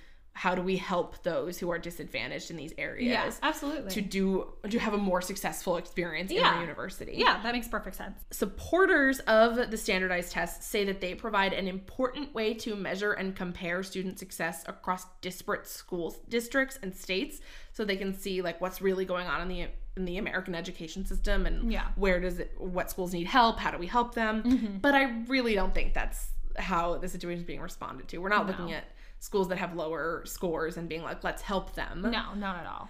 [0.44, 3.90] how do we help those who are disadvantaged in these areas yeah, absolutely.
[3.90, 6.55] to do to have a more successful experience in Yeah.
[6.55, 7.14] our university.
[7.16, 8.16] yeah, that makes perfect sense.
[8.31, 13.35] Supporters of the standardized tests say that they provide an important way to measure and
[13.35, 17.40] compare student success across disparate school districts and states
[17.72, 21.05] so they can see like what's really going on in the in the American education
[21.05, 21.87] system and Yeah.
[21.96, 24.42] where does it what schools need help, how do we help them?
[24.44, 24.79] Mm-hmm.
[24.79, 28.18] But I really don't think that's how the situation is being responded to.
[28.18, 28.85] We're not looking at
[29.20, 32.02] schools that have lower scores and being like let's help them.
[32.02, 32.88] No, not at all.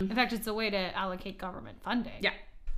[0.00, 2.20] In fact, it's a way to allocate government funding.
[2.20, 2.32] Yeah.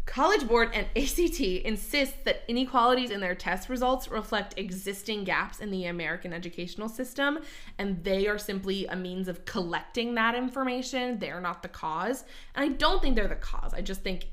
[0.07, 5.72] College Board and ACT insist that inequalities in their test results reflect existing gaps in
[5.72, 7.40] the American educational system,
[7.79, 11.18] and they are simply a means of collecting that information.
[11.18, 12.24] They're not the cause.
[12.55, 13.74] And I don't think they're the cause.
[13.74, 14.29] I just think,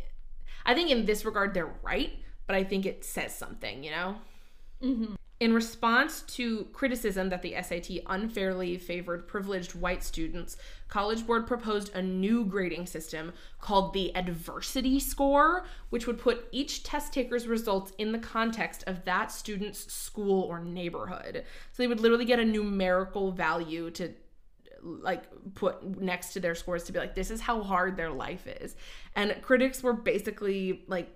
[0.63, 2.13] I think in this regard, they're right,
[2.45, 4.15] but I think it says something, you know?
[4.83, 5.15] Mm-hmm.
[5.43, 10.55] In response to criticism that the SAT unfairly favored privileged white students,
[10.87, 16.83] College Board proposed a new grading system called the adversity score, which would put each
[16.83, 21.43] test taker's results in the context of that student's school or neighborhood.
[21.73, 24.13] So they would literally get a numerical value to
[24.81, 25.23] like
[25.55, 28.77] put next to their scores to be like this is how hard their life is.
[29.13, 31.13] And critics were basically like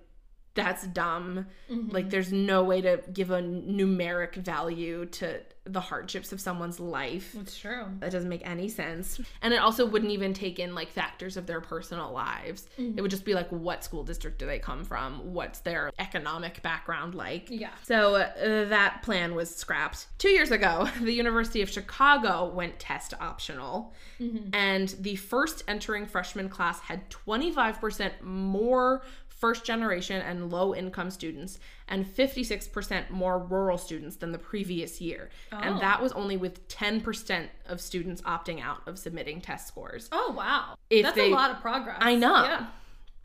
[0.58, 1.46] that's dumb.
[1.68, 2.08] Like, mm-hmm.
[2.08, 7.34] there's no way to give a numeric value to the hardships of someone's life.
[7.38, 7.84] It's true.
[8.00, 9.20] That doesn't make any sense.
[9.42, 12.68] And it also wouldn't even take in like factors of their personal lives.
[12.76, 13.02] It mm-hmm.
[13.02, 15.34] would just be like, what school district do they come from?
[15.34, 17.48] What's their economic background like?
[17.50, 17.70] Yeah.
[17.82, 20.06] So uh, that plan was scrapped.
[20.18, 24.54] Two years ago, the University of Chicago went test optional, mm-hmm.
[24.54, 29.02] and the first entering freshman class had 25% more
[29.38, 35.30] first generation and low income students and 56% more rural students than the previous year.
[35.52, 35.58] Oh.
[35.58, 40.08] And that was only with 10% of students opting out of submitting test scores.
[40.12, 40.76] Oh wow.
[40.90, 41.98] If That's they- a lot of progress.
[42.00, 42.42] I know.
[42.44, 42.66] Yeah.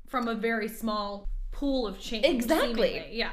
[0.08, 2.26] From a very small pool of change.
[2.26, 2.90] Exactly.
[2.90, 3.08] seemingly.
[3.18, 3.32] Yeah.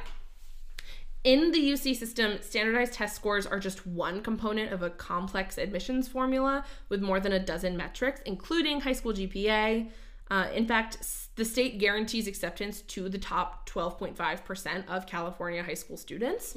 [1.23, 6.09] In the UC system, standardized test scores are just one component of a complex admissions
[6.09, 9.91] formula with more than a dozen metrics, including high school GPA.
[10.31, 10.99] Uh, in fact,
[11.37, 16.57] the state guarantees acceptance to the top 12.5% of California high school students.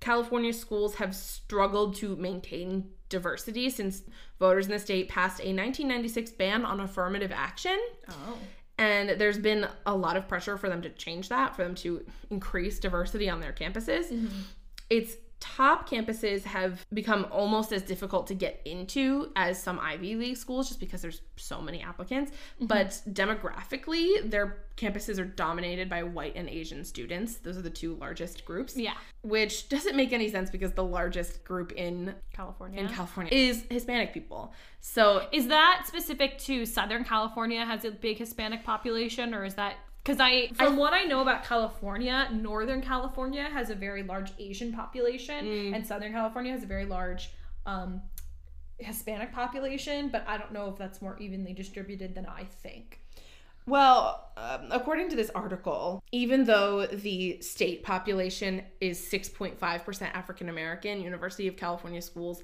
[0.00, 4.02] California schools have struggled to maintain diversity since
[4.38, 7.78] voters in the state passed a 1996 ban on affirmative action.
[8.08, 8.38] Oh.
[8.78, 12.04] And there's been a lot of pressure for them to change that, for them to
[12.30, 14.30] increase diversity on their campuses.
[14.88, 20.36] Its top campuses have become almost as difficult to get into as some Ivy League
[20.36, 22.30] schools just because there's so many applicants.
[22.30, 22.66] Mm-hmm.
[22.66, 27.36] But demographically, their campuses are dominated by white and Asian students.
[27.36, 28.76] Those are the two largest groups.
[28.76, 28.94] Yeah.
[29.22, 32.80] Which doesn't make any sense because the largest group in California.
[32.80, 34.52] in California is Hispanic people.
[34.80, 37.64] So Is that specific to Southern California?
[37.64, 41.44] Has a big Hispanic population, or is that because I, from what I know about
[41.44, 46.86] California, Northern California has a very large Asian population, and Southern California has a very
[46.86, 47.30] large
[47.66, 48.00] um,
[48.78, 50.08] Hispanic population.
[50.08, 53.00] But I don't know if that's more evenly distributed than I think.
[53.68, 59.58] Well, um, according to this article, even though the state population is 6.5%
[60.14, 62.42] African American, University of California schools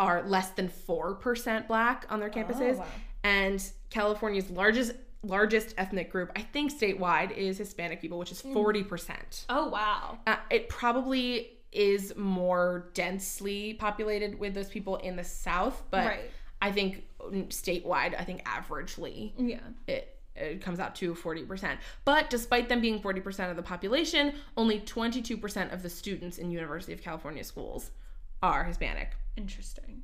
[0.00, 2.78] are less than 4% black on their campuses.
[2.78, 2.86] wow.
[3.22, 9.44] And California's largest largest ethnic group, I think statewide, is Hispanic people, which is 40%.
[9.48, 10.18] Oh wow.
[10.26, 16.30] Uh, it probably is more densely populated with those people in the south, but Right.
[16.62, 17.04] I think
[17.48, 19.60] statewide, I think averagely Yeah.
[19.86, 21.78] it it comes out to 40%.
[22.04, 26.92] But despite them being 40% of the population, only 22% of the students in University
[26.92, 27.92] of California schools
[28.42, 29.12] are Hispanic.
[29.36, 30.02] Interesting.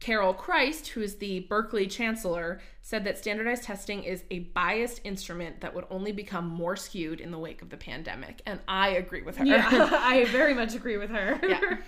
[0.00, 5.60] Carol Christ, who is the Berkeley chancellor, said that standardized testing is a biased instrument
[5.60, 8.42] that would only become more skewed in the wake of the pandemic.
[8.46, 9.44] And I agree with her.
[9.44, 11.40] Yeah, I very much agree with her.
[11.42, 11.78] Yeah.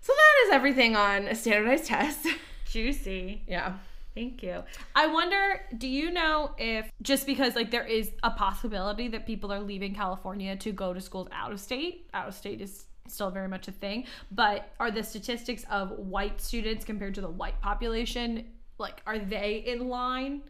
[0.00, 2.26] So that is everything on a standardized tests.
[2.66, 3.42] Juicy.
[3.48, 3.74] yeah.
[4.14, 4.62] Thank you.
[4.94, 9.52] I wonder, do you know if just because like there is a possibility that people
[9.52, 13.30] are leaving California to go to schools out of state, out of state is still
[13.30, 17.60] very much a thing, but are the statistics of white students compared to the white
[17.60, 18.46] population
[18.78, 20.42] like are they in line?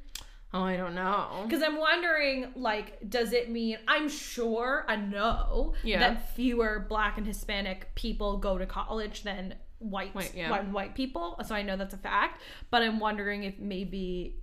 [0.55, 1.43] Oh, I don't know.
[1.45, 5.99] Because I'm wondering, like, does it mean I'm sure I know Yeah.
[5.99, 10.51] that fewer black and Hispanic people go to college than white White, yeah.
[10.51, 11.39] white, white people.
[11.45, 12.41] So I know that's a fact.
[12.71, 14.37] But I'm wondering if maybe,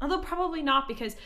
[0.00, 1.16] although probably not, because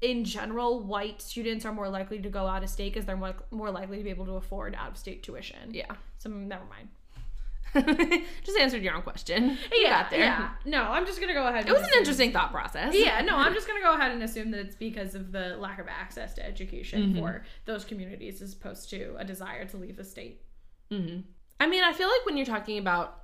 [0.00, 3.34] in general, white students are more likely to go out of state because they're more,
[3.50, 5.72] more likely to be able to afford out of state tuition.
[5.72, 5.92] Yeah.
[6.18, 6.88] So never mind.
[8.44, 9.50] Just answered your own question.
[9.70, 10.20] You yeah, got there.
[10.20, 10.50] Yeah.
[10.64, 11.68] No, I'm just gonna go ahead.
[11.68, 12.94] It was an interesting thought process.
[12.96, 15.78] yeah, no, I'm just gonna go ahead and assume that it's because of the lack
[15.78, 17.18] of access to education Mm-hmm.
[17.20, 20.40] for those communities as opposed to a desire to leave the state.
[20.90, 21.18] hmm
[21.60, 23.19] I mean, I feel like when you're talking about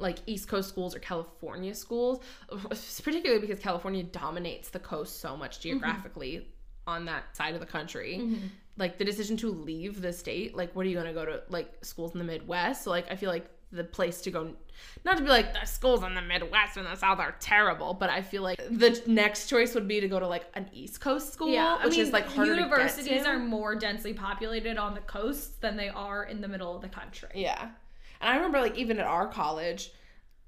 [0.00, 2.20] like East Coast schools or California schools,
[3.02, 5.62] particularly because California dominates the coast so much mm-hmm.
[5.62, 6.48] geographically
[6.86, 8.18] on that side of the country.
[8.20, 8.46] Mm-hmm.
[8.76, 11.42] Like the decision to leave the state, like what are you going to go to
[11.48, 12.84] like schools in the Midwest?
[12.84, 14.52] So like I feel like the place to go
[15.04, 18.10] not to be like the schools in the Midwest and the South are terrible, but
[18.10, 21.32] I feel like the next choice would be to go to like an East Coast
[21.32, 23.30] school, I which mean, is like harder universities to get to.
[23.30, 26.88] are more densely populated on the coasts than they are in the middle of the
[26.88, 27.28] country.
[27.34, 27.68] Yeah.
[28.20, 29.90] And I remember like even at our college,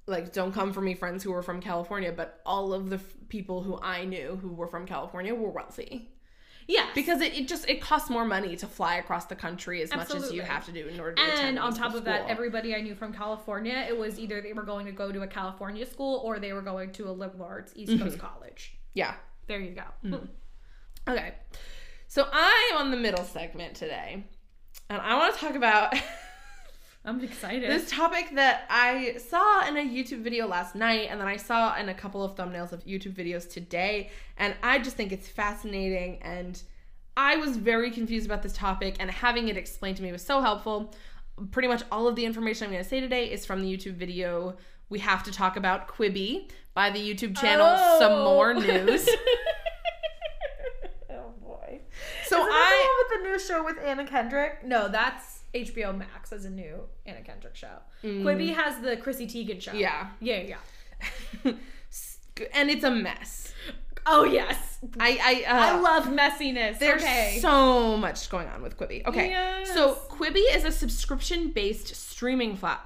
[0.07, 3.05] like don't come for me friends who were from California, but all of the f-
[3.29, 6.09] people who I knew who were from California were wealthy.
[6.69, 9.93] Yeah, Because it, it just it costs more money to fly across the country as
[9.95, 12.05] much as you have to do in order to attend and on top Coast of
[12.05, 15.23] that, everybody I knew from California, it was either they were going to go to
[15.23, 18.25] a California school or they were going to a liberal arts East Coast Mm-hmm.
[18.27, 18.79] college.
[18.95, 19.15] Yeah.
[19.49, 19.83] There you go.
[20.09, 20.29] Mm.
[21.09, 21.35] Okay.
[22.07, 24.25] So I am on the middle segment today.
[24.89, 25.95] And I want to talk about
[27.05, 27.69] I'm excited.
[27.69, 31.75] this topic that I saw in a YouTube video last night, and then I saw
[31.77, 36.23] in a couple of thumbnails of YouTube videos today, and I just think it's fascinating.
[36.23, 36.63] And
[37.17, 40.41] I was very confused about this topic, and having it explained to me was so
[40.41, 40.95] helpful.
[41.51, 43.95] Pretty much all of the information I'm going to say today is from the YouTube
[43.95, 44.57] video.
[44.89, 47.99] We have to talk about Quibi by the YouTube channel Oh.
[47.99, 49.09] Some More News.
[51.11, 51.81] oh boy.
[52.27, 54.65] So Is it I the one with the new show with Anna Kendrick?
[54.65, 57.79] No, that's HBO Max as a new Anna Kendrick show.
[58.03, 59.73] Quibi has the Chrissy Teigen show.
[59.73, 59.81] Mm.
[59.81, 60.57] yeah, Yeah,
[61.45, 61.53] yeah.
[62.55, 63.53] and it's a mess.
[64.07, 64.79] Oh yes.
[64.99, 66.79] I I uh, I love messiness.
[66.79, 67.39] There's okay.
[67.41, 69.07] so much going on with Quibi.
[69.07, 69.73] Okay, Yes.
[69.75, 72.81] so Quibi is a subscription-based streaming flat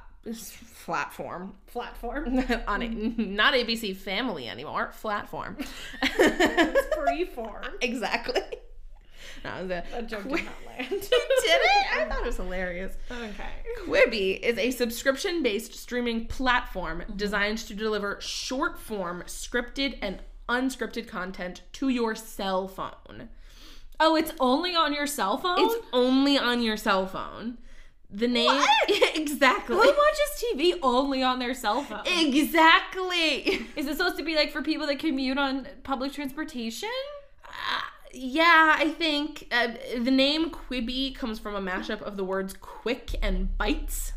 [0.84, 2.44] platform platform.
[2.66, 4.92] on it, not ABC Family anymore.
[5.00, 5.56] Platform.
[6.94, 7.64] Free form.
[7.80, 8.42] exactly.
[9.44, 10.90] No, the That joke Qui- did not land.
[11.00, 11.96] did it?
[11.96, 12.94] I thought it was hilarious.
[13.10, 13.50] okay.
[13.84, 17.16] Quibi is a subscription based streaming platform mm-hmm.
[17.16, 23.28] designed to deliver short form, scripted, and unscripted content to your cell phone.
[23.98, 25.58] Oh, it's only on your cell phone?
[25.58, 27.58] It's only on your cell phone.
[28.10, 28.68] The name What?
[29.16, 29.76] exactly.
[29.76, 32.02] Who watches TV only on their cell phone?
[32.06, 33.66] Exactly.
[33.74, 36.88] Is it supposed to be like for people that commute on public transportation?
[37.44, 37.80] Uh,
[38.16, 43.16] Yeah, I think uh, the name Quibi comes from a mashup of the words quick
[43.22, 44.12] and bites.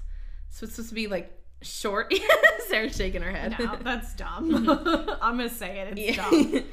[0.50, 1.32] So it's supposed to be like
[1.62, 2.14] short.
[2.68, 3.56] Sarah's shaking her head.
[3.60, 4.70] No, that's dumb.
[5.22, 5.98] I'm gonna say it.
[5.98, 6.30] It's Yeah.
[6.30, 6.64] dumb.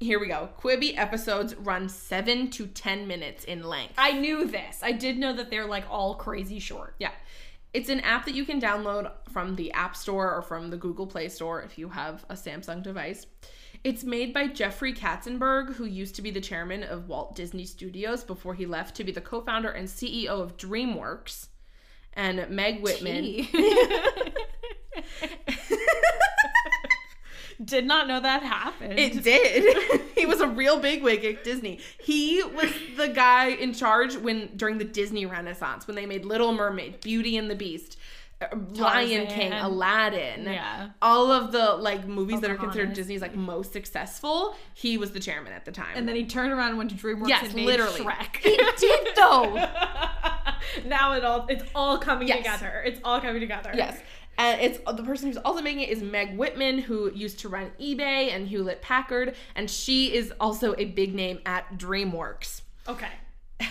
[0.00, 0.50] Here we go.
[0.60, 3.94] Quibi episodes run seven to ten minutes in length.
[3.96, 4.80] I knew this.
[4.82, 6.96] I did know that they're like all crazy short.
[6.98, 7.12] Yeah.
[7.72, 11.06] It's an app that you can download from the App Store or from the Google
[11.08, 13.26] Play Store if you have a Samsung device.
[13.84, 18.24] It's made by Jeffrey Katzenberg, who used to be the chairman of Walt Disney Studios
[18.24, 21.48] before he left to be the co founder and CEO of DreamWorks.
[22.14, 23.46] And Meg Whitman.
[27.62, 28.98] did not know that happened.
[28.98, 30.02] It did.
[30.14, 31.80] he was a real bigwig at Disney.
[32.02, 36.52] He was the guy in charge when during the Disney Renaissance when they made Little
[36.52, 37.98] Mermaid, Beauty and the Beast,
[38.74, 40.44] Lion King, Aladdin.
[40.44, 40.90] Yeah.
[41.02, 45.20] All of the like movies that are considered Disney's like most successful, he was the
[45.20, 45.96] chairman at the time.
[45.96, 48.00] and then he turned around and went to DreamWorks Yes, and made literally.
[48.00, 48.36] Shrek.
[48.36, 49.54] He did, though.
[50.86, 52.38] now it all it's all coming Yes.
[52.38, 52.82] together.
[52.84, 53.70] It's all coming together.
[53.74, 53.98] Yes.
[54.36, 57.70] And it's the person who's also making it is Meg Whitman, who used to run
[57.80, 62.62] eBay and Hewlett Packard, and she is also a big name at DreamWorks.
[62.88, 63.06] Okay.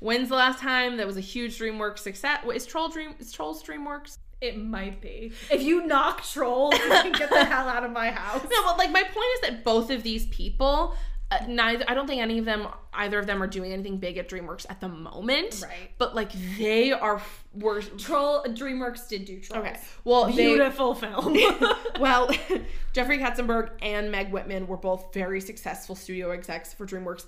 [0.00, 2.40] When's the last time that was a huge DreamWorks success?
[2.52, 3.14] Is Troll Dream?
[3.18, 4.18] Is Trolls DreamWorks?
[4.40, 5.32] It might be.
[5.50, 8.42] If you knock trolls, you can get the hell out of my house.
[8.42, 10.94] No, but like my point is that both of these people,
[11.30, 14.18] uh, neither I don't think any of them, either of them, are doing anything big
[14.18, 15.62] at DreamWorks at the moment.
[15.62, 15.90] Right.
[15.96, 17.22] But like they are
[17.54, 19.64] were Troll DreamWorks did do trolls.
[19.66, 19.80] okay.
[20.04, 21.34] Well, they Beautiful film.
[21.98, 22.28] well,
[22.92, 27.24] Jeffrey Katzenberg and Meg Whitman were both very successful studio execs for DreamWorks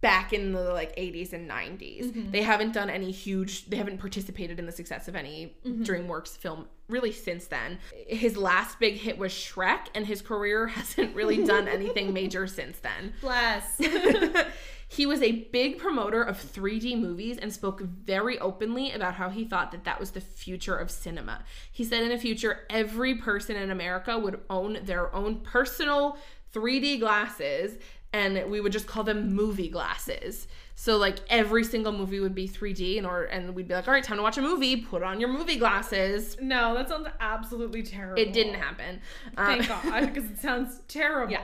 [0.00, 2.04] back in the like 80s and 90s.
[2.04, 2.30] Mm-hmm.
[2.30, 5.82] They haven't done any huge they haven't participated in the success of any mm-hmm.
[5.82, 7.78] DreamWorks film really since then.
[8.06, 12.78] His last big hit was Shrek and his career hasn't really done anything major since
[12.78, 13.12] then.
[13.20, 13.76] Bless.
[14.88, 19.44] he was a big promoter of 3D movies and spoke very openly about how he
[19.44, 21.42] thought that that was the future of cinema.
[21.72, 26.18] He said in the future, every person in America would own their own personal
[26.54, 27.78] 3D glasses
[28.12, 30.46] and we would just call them movie glasses.
[30.74, 33.94] So like every single movie would be 3D and or and we'd be like, all
[33.94, 34.76] right, time to watch a movie.
[34.76, 36.36] Put on your movie glasses.
[36.40, 38.20] no, that sounds absolutely terrible.
[38.22, 39.00] It didn't happen.
[39.36, 41.32] Um, Thank God, because it sounds terrible.
[41.32, 41.42] Yeah.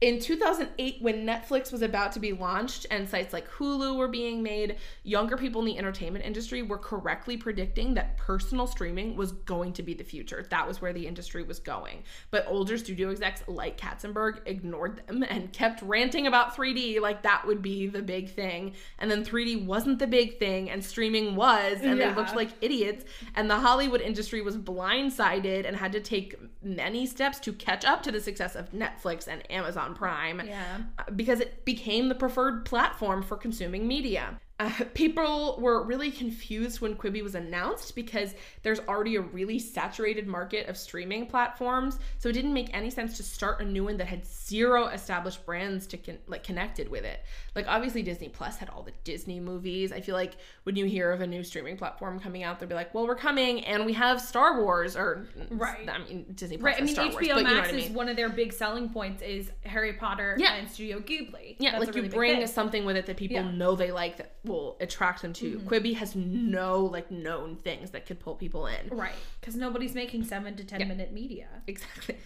[0.00, 4.44] In 2008, when Netflix was about to be launched and sites like Hulu were being
[4.44, 9.72] made, younger people in the entertainment industry were correctly predicting that personal streaming was going
[9.72, 10.46] to be the future.
[10.50, 12.04] That was where the industry was going.
[12.30, 17.44] But older studio execs like Katzenberg ignored them and kept ranting about 3D like that
[17.44, 18.74] would be the big thing.
[19.00, 22.10] And then 3D wasn't the big thing and streaming was, and Yeah.
[22.10, 23.04] they looked like idiots.
[23.34, 28.00] And the Hollywood industry was blindsided and had to take many steps to catch up
[28.04, 30.78] to the success of Netflix and Amazon Prime Yeah.
[30.98, 34.40] uh, because it became the preferred platform for consuming media.
[34.60, 40.26] Uh, people were really confused when Quibi was announced because there's already a really saturated
[40.26, 43.96] market of streaming platforms, so it didn't make any sense to start a new one
[43.98, 47.20] that had zero established brands to con- like connected with it.
[47.54, 49.92] Like obviously Disney Plus had all the Disney movies.
[49.92, 50.34] I feel like
[50.64, 53.14] when you hear of a new streaming platform coming out, they'll be like, "Well, we're
[53.14, 55.88] coming and we have Star Wars," or Right.
[55.88, 56.82] I mean Disney Plus Right.
[56.82, 58.52] I mean, Star HBO Wars, but you know Max I is one of their big
[58.52, 60.54] selling points is Harry Potter Yeah.
[60.54, 61.56] and Studio Ghibli.
[61.58, 63.50] Yeah, That's like a really you bring something with it that people Yeah.
[63.50, 65.58] Know they like that will attract them to.
[65.60, 68.88] Quibi has no like known things that could pull people in.
[68.90, 71.46] right because nobody's making seven to ten minute media.
[71.66, 72.16] Exactly.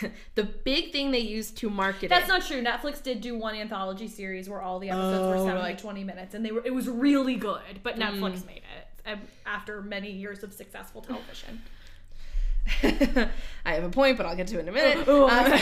[0.34, 2.28] the big thing they use to market That's it.
[2.28, 2.62] not true.
[2.62, 5.82] Netflix did do one anthology series where all the episodes were Oh, seven like- to
[5.82, 7.80] twenty minutes, and they were it was really good.
[7.82, 8.18] But Mm.
[8.20, 11.62] Netflix made it um, after many years of successful television.
[13.64, 15.08] I have a point, but I'll get to it in a minute.
[15.08, 15.58] Uh,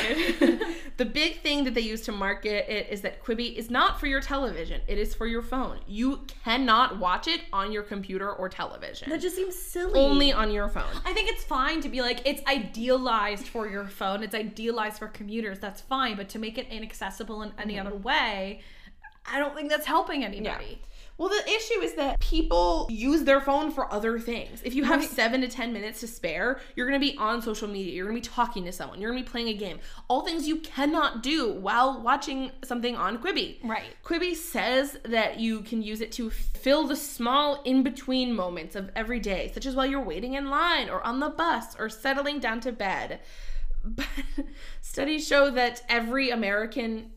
[0.98, 4.06] the big thing that they use to market it is that Quibi is not for
[4.06, 5.78] your television; it is for your phone.
[5.86, 9.08] You cannot watch it on your computer or television.
[9.10, 9.98] that just seems silly.
[9.98, 10.84] Only on your phone.
[11.04, 14.22] I think it's fine to be like it's idealized for your phone.
[14.22, 15.58] It's idealized for commuters.
[15.60, 17.86] That's fine, but to make it inaccessible in any Mm-hmm.
[17.86, 18.60] other way,
[19.30, 20.82] I don't think that's helping anybody.
[21.16, 24.60] Well, the issue is that people use their phone for other things.
[24.64, 25.08] If you have Right.
[25.08, 27.92] seven to 10 minutes to spare, you're going to be on social media.
[27.94, 29.00] You're going to be talking to someone.
[29.00, 29.78] You're going to be playing a game.
[30.08, 33.58] All things you cannot do while watching something on Quibi.
[33.62, 33.94] Right.
[34.04, 38.90] Quibi says that you can use it to fill the small in between moments of
[38.96, 42.40] every day, such as while you're waiting in line or on the bus or settling
[42.40, 43.20] down to bed.
[43.86, 44.06] But
[44.80, 47.10] studies show that every American,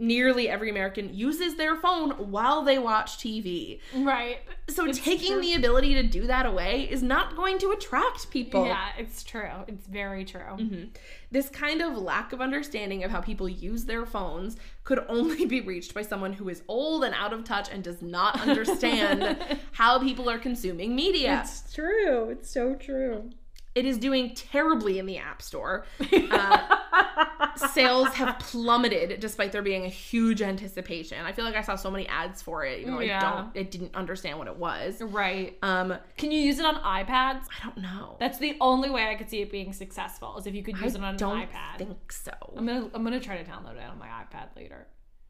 [0.00, 3.80] nearly every American, uses their phone while they watch TV.
[3.94, 4.38] Right.
[4.68, 5.42] So It's taking true.
[5.42, 8.66] the ability to do that away is not going to attract people.
[8.66, 9.50] Yeah, it's true.
[9.68, 10.40] It's very true.
[10.40, 10.84] Mm-hmm.
[11.30, 15.60] This kind of lack of understanding of how people use their phones could only be
[15.60, 19.38] reached by someone who is old and out of touch and does not understand
[19.72, 21.42] how people are consuming media.
[21.44, 22.30] It's true.
[22.30, 23.30] It's so true.
[23.74, 25.84] It is doing terribly in the App Store.
[26.32, 31.24] Uh, sales have plummeted despite there being a huge anticipation.
[31.24, 33.18] I feel like I saw so many ads for it, even though Yeah.
[33.18, 35.00] I don't, I didn't understand what it was.
[35.00, 35.58] Right.
[35.62, 37.44] Um, Can you use it on iPads?
[37.60, 38.16] I don't know.
[38.20, 40.94] That's the only way I could see it being successful is if you could use
[40.94, 41.74] it on don't an iPad.
[41.74, 42.32] I think so.
[42.56, 44.86] I'm gonna I'm gonna try to download it on my iPad later.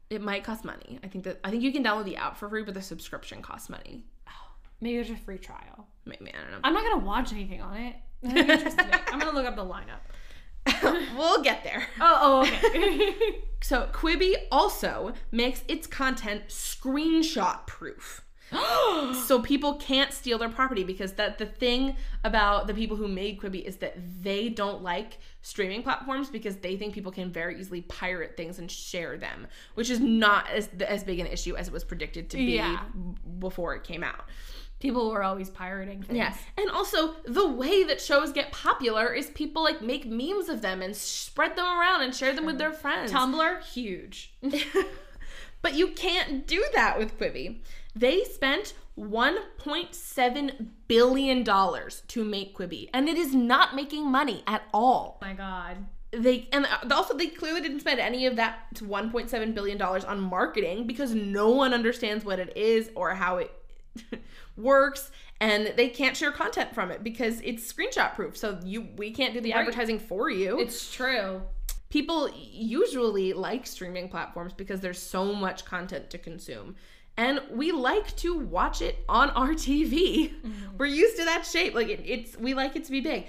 [0.09, 0.99] It might cost money.
[1.03, 3.41] I think that I think you can download the app for free, but the subscription
[3.41, 4.05] costs money.
[4.81, 5.87] Maybe there's a free trial.
[6.05, 6.59] Maybe I don't know.
[6.63, 7.95] I'm not gonna watch anything on it.
[8.27, 8.85] I'm interested.
[9.11, 10.01] I'm gonna look up the lineup.
[11.17, 11.83] we'll get there.
[11.99, 13.15] Oh, oh, okay.
[13.61, 18.23] So Quibi also makes its content screenshot proof.
[19.27, 21.95] so people can't steal their property because that the thing
[22.25, 26.75] about the people who made Quibi is that they don't like streaming platforms because they
[26.75, 31.03] think people can very easily pirate things and share them, which is not as as
[31.03, 32.81] big an issue as it was predicted to be Yeah.
[33.39, 34.25] before it came out.
[34.81, 36.17] People were always pirating things.
[36.17, 36.37] Yes.
[36.57, 40.81] And also, the way that shows get popular is people like make memes of them
[40.81, 43.11] and spread them around and share them with their friends.
[43.11, 44.33] Tumblr, huge.
[45.61, 47.59] but you can't do that with Quibi.
[47.95, 54.63] They spent 1.7 billion dollars to make Quibi, and it is not making money at
[54.73, 55.19] all.
[55.21, 55.77] Oh my god.
[56.11, 60.85] They and also they clearly didn't spend any of that 1.7 billion dollars on marketing
[60.85, 63.51] because no one understands what it is or how it
[64.57, 68.37] works and they can't share content from it because it's screenshot proof.
[68.37, 69.59] So you we can't do the Right.
[69.59, 70.59] advertising for you.
[70.59, 71.41] It's true.
[71.89, 76.75] people usually like streaming platforms because there's so much content to consume.
[77.17, 80.31] And we like to watch it on our TV.
[80.31, 80.77] Mm-hmm.
[80.77, 81.73] We're used to that shape.
[81.73, 83.27] Like it, it's we like it to be big.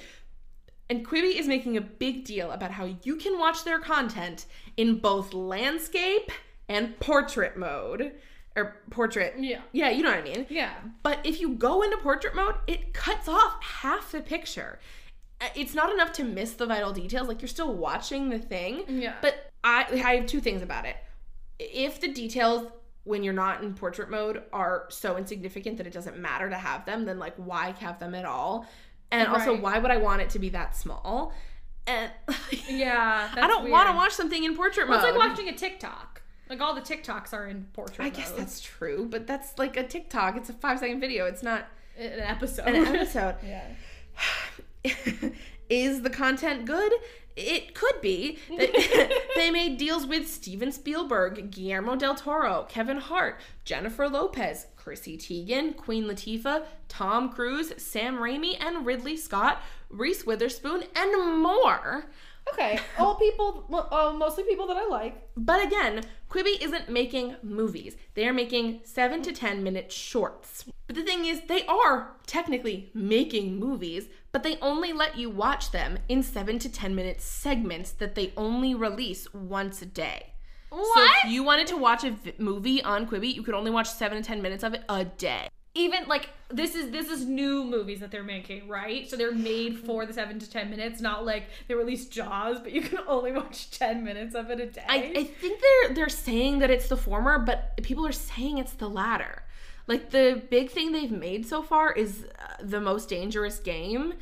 [0.91, 4.47] And Quibi is making a big deal about how you can watch their content
[4.77, 6.31] in both landscape
[6.69, 8.13] and portrait mode.
[8.57, 9.35] Or portrait.
[9.39, 9.61] Yeah.
[9.73, 10.47] Yeah, you know what I mean.
[10.51, 10.73] Yeah.
[11.03, 14.79] But if you go into portrait mode, it cuts off half the picture.
[15.41, 17.29] Uh, It's not enough to miss the vital details.
[17.29, 18.85] Like you're still watching the thing.
[18.89, 19.15] Yeah.
[19.23, 20.97] But I I have two things about it.
[21.59, 22.71] If the details
[23.05, 26.85] when you're not in portrait mode are so insignificant that it doesn't matter to have
[26.85, 28.67] them, then like why have them at all?
[29.11, 31.33] And also, why would I want it to be that small?
[31.87, 32.11] And
[32.69, 33.31] Yeah.
[33.35, 35.09] I don't want to watch something in portrait Well, mode.
[35.09, 36.12] it's like watching a TikTok.
[36.53, 38.41] Like all the TikToks are in portrait I guess mode.
[38.41, 40.37] that's true, but that's like a TikTok.
[40.37, 41.25] It's a five second video.
[41.25, 41.67] It's not
[41.99, 42.67] an episode.
[42.67, 43.37] an episode.
[43.47, 43.69] yeah.
[45.71, 46.93] is the content good?
[47.37, 48.39] It could be.
[49.35, 55.75] they made deals with Steven Spielberg, Guillermo del Toro, Kevin Hart, Jennifer Lopez, Chrissy Teigen,
[55.75, 62.11] Queen Latifah, Tom Cruise, Sam Raimi, and Ridley Scott, Reese Witherspoon, and more.
[62.53, 62.81] Okay.
[62.99, 65.29] All people, uh, mostly people that I like.
[65.37, 67.95] But again, Quibi isn't making movies.
[68.15, 70.65] They are making 7 to 10 minute shorts.
[70.87, 75.73] But the thing is, they are technically making movies, but they only let you watch
[75.73, 80.33] them in 7 to 10 minute segments that they only release once a day.
[80.71, 80.87] What?
[80.95, 83.91] So if you wanted to watch a v- movie on Quibi, you could only watch
[83.91, 85.51] 7 to 10 minutes of it a day.
[85.75, 89.09] Even like this is this is new movies that they're making, right?
[89.09, 92.73] So they're made for the seven to ten minutes, not like they release Jaws, but
[92.73, 94.85] you can only watch ten minutes of it a day.
[94.87, 98.75] I, I think they're they're saying that it's the former, but people are saying it's
[98.75, 99.43] the latter.
[99.93, 104.15] Like the big thing they've made so far is uh, the most dangerous game,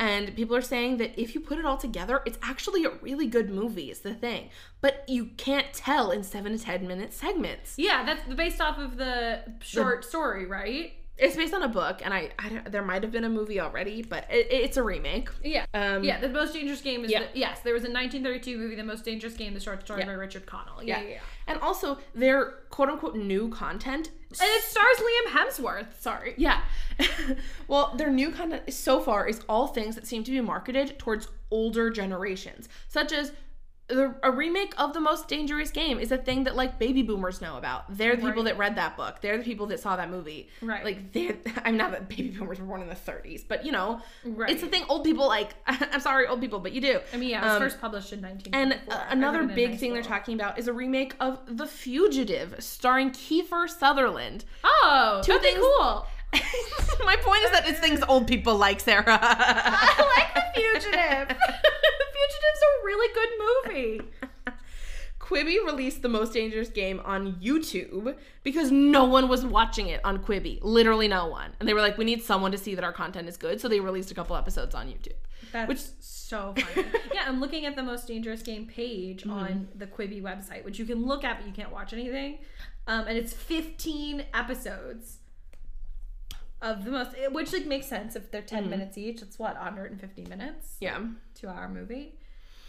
[0.00, 3.26] and people are saying that if you put it all together, it's actually a really
[3.36, 3.88] good movie.
[3.90, 4.50] Is the thing,
[4.80, 7.68] but you can't tell in seven to ten minute segments.
[7.78, 10.92] yeah, that's based off of the short story, right?
[11.16, 13.60] It's based on a book, and I, I don't, there might have been a movie
[13.60, 15.28] already, but it, it's a remake.
[15.44, 15.64] Yeah.
[15.72, 17.20] Um, yeah, the most dangerous game is yeah.
[17.20, 17.60] the, yes.
[17.60, 20.06] There was a 1932 movie, The Most Dangerous Game, the short story Yeah.
[20.06, 20.82] by Richard Connell.
[20.82, 21.20] Yeah, yeah, yeah.
[21.46, 26.00] And also their quote unquote new content And it stars Liam Hemsworth.
[26.00, 26.34] Sorry.
[26.36, 26.62] Yeah.
[27.68, 31.28] well, their new content so far is all things that seem to be marketed towards
[31.50, 33.32] older generations, such as
[33.90, 37.58] a remake of the most dangerous game is a thing that like baby boomers know
[37.58, 37.84] about.
[37.94, 39.20] They're the people that read that book.
[39.20, 40.48] They're the people that saw that movie.
[40.62, 40.82] Right.
[40.84, 44.00] Like they're I'm not that baby boomers were born in the 30s, but you know,
[44.24, 44.48] Right.
[44.50, 45.50] it's the thing old people like.
[45.66, 47.00] I'm sorry, old people, but you do.
[47.12, 48.54] I mean, yeah, it was Um, first published in 19.
[48.54, 53.10] and uh, another big thing they're talking about is a remake of The Fugitive, starring
[53.10, 54.44] Kiefer Sutherland.
[54.64, 56.06] Oh, Two that'd be things- cool.
[57.04, 59.04] My point is that it's things old people like, Sarah.
[59.06, 61.28] I like The Fugitive.
[61.28, 61.34] the
[62.14, 63.28] Fugitive's a really good
[63.66, 64.00] movie.
[65.20, 70.18] Quibi released the most dangerous game on YouTube because no one was watching it on
[70.18, 70.58] Quibi.
[70.62, 71.52] Literally no one.
[71.58, 73.58] And they were like, we need someone to see that our content is good.
[73.60, 75.14] So they released a couple episodes on YouTube.
[75.50, 76.88] That's Which- so funny.
[77.14, 80.84] yeah, I'm looking at the most dangerous game page on the Quibi website, which you
[80.84, 82.38] can look at, but you can't watch anything.
[82.86, 85.18] Um, and it's 15 episodes
[86.64, 88.70] of the most, which like makes sense if they're 10 mm-hmm.
[88.70, 89.22] minutes each.
[89.22, 90.98] It's what 150 minutes, Yeah.
[91.34, 92.18] two hour movie.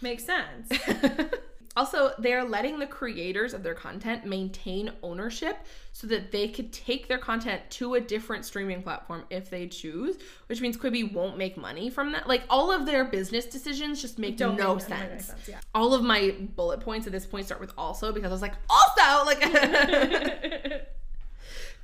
[0.01, 0.69] Makes sense.
[1.77, 5.57] also, they're letting the creators of their content maintain ownership
[5.93, 10.17] so that they could take their content to a different streaming platform if they choose,
[10.47, 12.27] which means Quibi won't make money from that.
[12.27, 15.27] Like all of their business decisions just make Don't no make sense.
[15.27, 15.59] sense, yeah.
[15.73, 18.55] All of my bullet points at this point start with also because I was like,
[18.69, 20.81] also like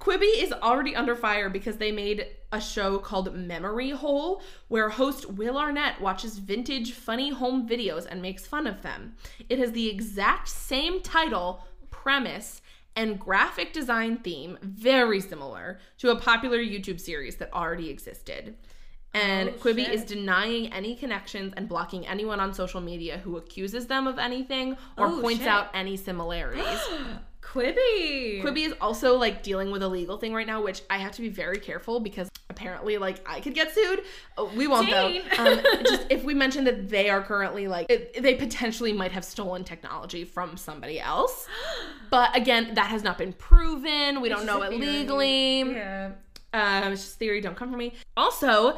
[0.02, 5.30] Quibi is already under fire because they made a show called Memory Hole, where host
[5.30, 9.14] Will Arnett watches vintage funny home videos and makes fun of them.
[9.48, 12.64] It has the exact same title, premise,
[12.96, 18.56] and graphic design theme, very similar to a popular YouTube series that already existed.
[19.14, 23.86] And Oh, Quibi is denying any connections and blocking anyone on social media who accuses
[23.86, 25.48] them of anything or Oh, points shit.
[25.48, 26.80] out any similarities.
[27.42, 28.42] Quibi.
[28.42, 31.22] Quibi is also like dealing with a legal thing right now, which I have to
[31.22, 34.04] be very careful because apparently, like, I could get sued.
[34.38, 35.24] Oh, we won't Dane.
[35.36, 35.46] though.
[35.46, 39.26] Um, just if we mention that they are currently like, it, they potentially might have
[39.26, 41.48] stolen technology from somebody else,
[42.12, 44.22] but again, that has not been proven.
[44.22, 45.62] We don't know it legally.
[45.62, 46.12] Yeah.
[46.54, 47.94] Um, it's just theory, don't come for me.
[48.18, 48.78] Also,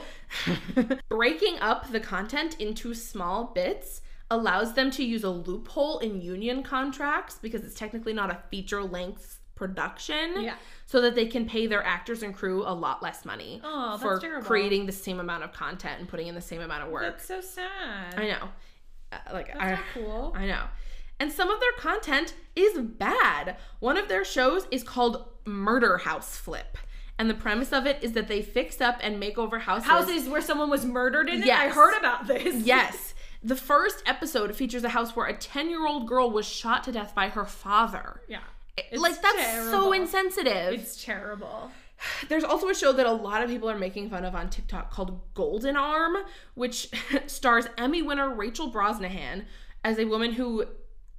[1.10, 4.03] breaking up the content into small bits
[4.34, 8.84] allows them to use a loophole in union contracts because it's technically not a feature
[8.84, 10.42] length production.
[10.44, 10.56] Yeah.
[10.86, 14.20] So that they can pay their actors and crew a lot less money Oh, for
[14.20, 14.46] terrible.
[14.46, 17.04] creating the same amount of content and putting in the same amount of work.
[17.04, 18.16] That's so sad.
[18.20, 18.50] I know.
[19.12, 20.34] Uh, like That's I not cool.
[20.36, 20.64] I know.
[21.20, 23.56] And some of their content is bad.
[23.80, 26.78] One of their shows is called Murder House Flip.
[27.18, 29.88] And the premise of it is that they fix up and make over houses.
[29.88, 31.50] Houses where someone was murdered in it.
[31.50, 32.56] I heard about this.
[32.66, 33.14] Yes.
[33.44, 36.92] The first episode features a house where a 10 year old girl was shot to
[36.92, 38.22] death by her father.
[38.28, 38.40] Yeah.
[38.94, 40.74] like, that's so insensitive.
[40.74, 41.72] It's terrible.
[42.30, 44.92] There's also a show that a lot of people are making fun of on TikTok
[44.92, 46.18] called Golden Arm,
[46.56, 46.90] which
[47.28, 49.46] stars Emmy winner Rachel Brosnahan
[49.84, 50.66] as a woman who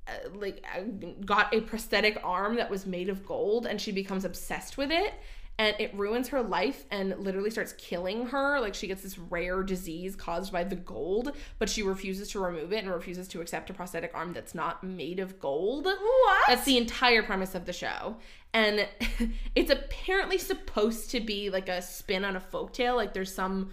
[0.06, 0.82] uh, like uh,
[1.24, 5.14] got a prosthetic arm that was made of gold and she becomes obsessed with it
[5.58, 9.62] and it ruins her life and literally starts killing her like she gets this rare
[9.62, 13.70] disease caused by the gold but she refuses to remove it and refuses to accept
[13.70, 16.42] a prosthetic arm that's not made of gold What?
[16.48, 18.16] that's the entire premise of the show.
[18.52, 18.88] And
[19.54, 22.94] it's apparently supposed to be like a spin on a folktale.
[22.94, 23.70] Like there's some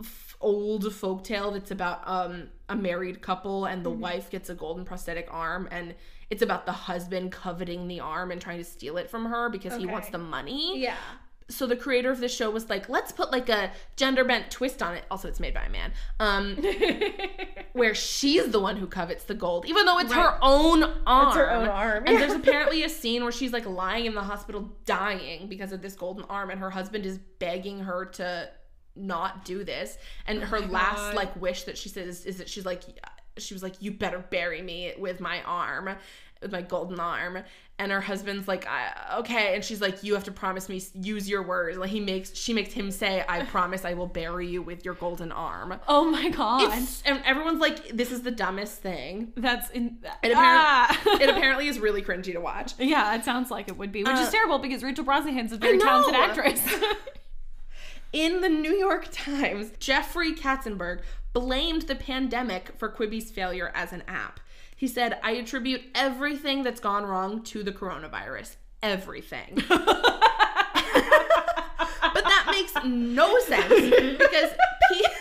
[0.00, 3.82] f- old folktale that's about um a married couple and Mm-hmm.
[3.84, 5.94] the wife gets a golden prosthetic arm and
[6.30, 9.76] it's about the husband coveting the arm and trying to steal it from her because
[9.76, 10.80] he wants the money.
[10.80, 10.96] yeah.
[11.48, 14.82] So the creator of the show was like, let's put like a gender bent twist
[14.82, 15.04] on it.
[15.12, 15.92] Also, it's made by a man.
[16.18, 16.56] Um,
[17.72, 21.36] where she's the one who covets the gold, even though it's her own arm.
[21.36, 24.72] her own arm, And there's apparently a scene where she's like lying in the hospital
[24.86, 28.50] dying because of this golden arm, and her husband is begging her to
[28.96, 29.98] not do this.
[30.26, 31.14] And her last God.
[31.14, 32.82] like wish that she says is that she's like,
[33.38, 35.90] she was like, you better bury me with my arm,
[36.42, 37.38] with my golden arm.
[37.78, 39.54] And her husband's like, I, okay.
[39.54, 41.76] And she's like, you have to promise me, use your words.
[41.76, 44.94] Like he makes, she makes him say, I promise I will bury you with your
[44.94, 45.78] golden arm.
[45.86, 46.78] Oh my god.
[46.82, 49.32] It's, and everyone's like, this is the dumbest thing.
[49.36, 49.98] That's in.
[50.22, 50.86] It, Ah.
[50.90, 52.72] apparently, it apparently is really cringy to watch.
[52.78, 55.58] yeah, it sounds like it would be, which Uh, is terrible because Rachel Brosnahan's a
[55.58, 56.66] very talented actress.
[58.12, 61.00] In the New York Times, Jeffrey Katzenberg
[61.36, 64.40] blamed the pandemic for Quibi's failure as an app.
[64.74, 68.56] He said, I attribute everything that's gone wrong to the coronavirus.
[68.82, 69.62] Everything.
[69.68, 69.84] but
[72.24, 73.68] that makes no sense
[74.16, 74.50] because
[74.90, 75.06] he.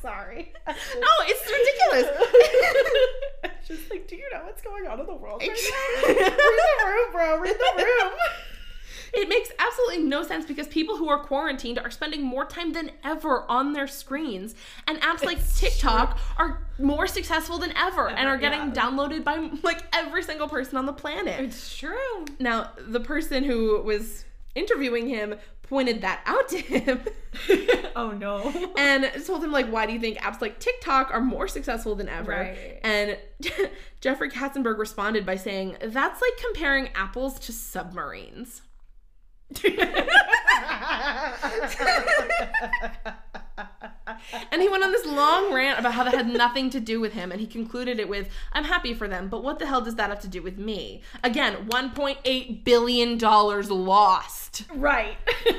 [0.00, 0.50] Sorry.
[0.66, 1.44] no, it's
[1.92, 2.08] ridiculous.
[3.68, 5.42] Just like, do you know what's going on in the world?
[5.42, 6.08] Right now?
[6.08, 7.38] Read the room, bro.
[7.38, 8.12] Read the room.
[9.14, 12.90] It makes absolutely no sense because people who are quarantined are spending more time than
[13.02, 14.54] ever on their screens,
[14.86, 18.72] and apps like TikTok are more successful than ever and are getting yeah.
[18.72, 21.40] downloaded by like every single person on the planet.
[21.40, 22.24] It's true.
[22.38, 27.00] Now, the person who was interviewing him pointed that out to him
[27.96, 28.72] oh no.
[28.76, 32.08] and told him like why do you think apps like TikTok are more successful than
[32.08, 32.32] ever?
[32.32, 32.80] Right.
[32.82, 33.18] And
[34.00, 38.62] Jeffrey Katzenberg responded by saying that's like comparing apples to submarines.
[44.50, 47.12] And he went on this long rant about how that had nothing to do with
[47.12, 49.96] him, and he concluded it with, I'm happy for them, but what the hell does
[49.96, 51.02] that have to do with me?
[51.22, 54.64] Again, $1.8 billion lost.
[54.74, 55.16] right.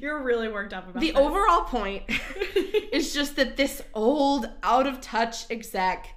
[0.00, 1.16] You're really worked up about The this.
[1.20, 2.04] overall point
[2.92, 6.16] is just that this old, out of touch exec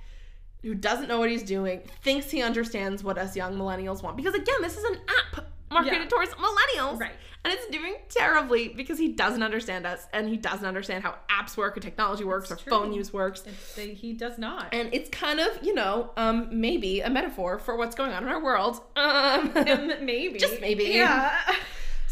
[0.66, 4.18] who doesn't know what he's doing thinks he understands what us young millennials want.
[4.18, 6.07] Because again, this is an app marketed Yeah.
[6.07, 6.99] towards millennials.
[6.99, 7.11] Right.
[7.43, 11.55] And it's doing terribly because he doesn't understand us and he doesn't understand how apps
[11.55, 13.43] work or technology works or It's phone use works.
[13.45, 14.70] It's, he does not.
[14.74, 18.30] And it's kind of, you know, um, maybe a metaphor for what's going on in
[18.30, 18.82] our world.
[18.95, 19.51] Um,
[20.01, 20.39] maybe.
[20.39, 20.86] just maybe.
[20.86, 21.32] Yeah.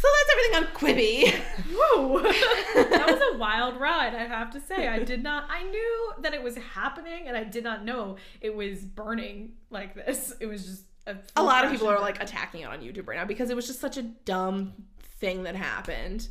[0.04, 1.34] So that's everything on Quibi.
[1.74, 2.22] Whoa.
[2.24, 4.90] that was a wild ride, I have to say.
[4.90, 8.54] I did not I knew that it was happening and I did not know it
[8.54, 10.34] was burning like this.
[10.42, 13.18] It was just a, a lot of people are like attacking it on YouTube right
[13.18, 14.74] now because it was just such a dumb
[15.22, 16.28] thing that happened.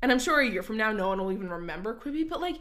[0.00, 2.26] And I'm sure a year from now, no one will even remember Quibi.
[2.26, 2.56] But like,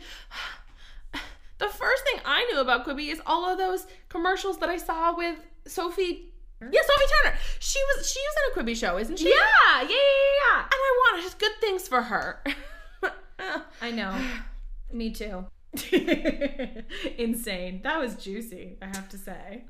[1.59, 5.15] the first thing I knew about Quibi is all of those commercials that I saw
[5.15, 6.30] with Sophie.
[6.61, 7.37] Yeah, Sophie Turner.
[7.59, 9.29] She was she was in a Quibi show, isn't she?
[9.29, 10.59] Yeah, yeah, yeah, yeah.
[10.63, 12.43] And I want just good things for her.
[13.81, 14.15] I know.
[14.93, 15.45] Me too.
[17.17, 17.81] Insane.
[17.83, 19.63] That was juicy, I have to say.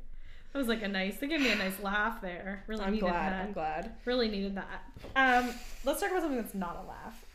[0.52, 1.18] That was like a nice.
[1.18, 2.64] They gave me a nice laugh there.
[2.68, 3.32] Really I'm needed glad.
[3.32, 3.46] that.
[3.46, 3.92] I'm glad.
[4.06, 4.84] Really needed that.
[5.16, 5.54] Um,
[5.86, 7.26] let's talk about something that's not a laugh.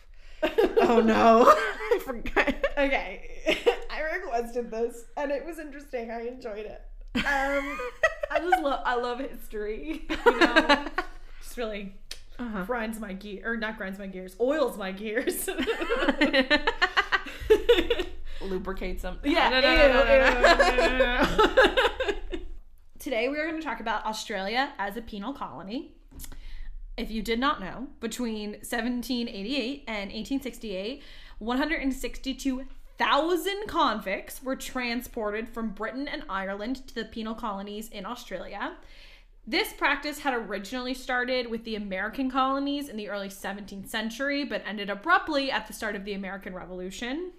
[0.82, 1.44] Oh no.
[1.56, 2.54] I forgot.
[2.76, 6.10] Okay, I requested this, and it was interesting.
[6.10, 6.82] I enjoyed it.
[7.16, 7.22] Um,
[8.30, 8.80] I just love.
[8.84, 10.06] I love history.
[10.08, 10.84] You know,
[11.42, 11.94] just really
[12.38, 12.64] Uh-huh.
[12.64, 15.48] grinds my gear, or not grinds my gears, oils my gears.
[18.42, 19.18] Lubricates them.
[19.24, 19.48] Yeah.
[19.48, 21.22] No, no, no, no, no, no,
[22.32, 22.38] no.
[22.98, 25.92] Today we are going to talk about Australia as a penal colony.
[26.96, 31.02] If you did not know, between 1788 and 1868,
[32.98, 38.76] 162,000 convicts were transported from Britain and Ireland to the penal colonies in Australia.
[39.46, 44.62] This practice had originally started with the American colonies in the early 17th century, but
[44.66, 47.32] ended abruptly at the start of the American Revolution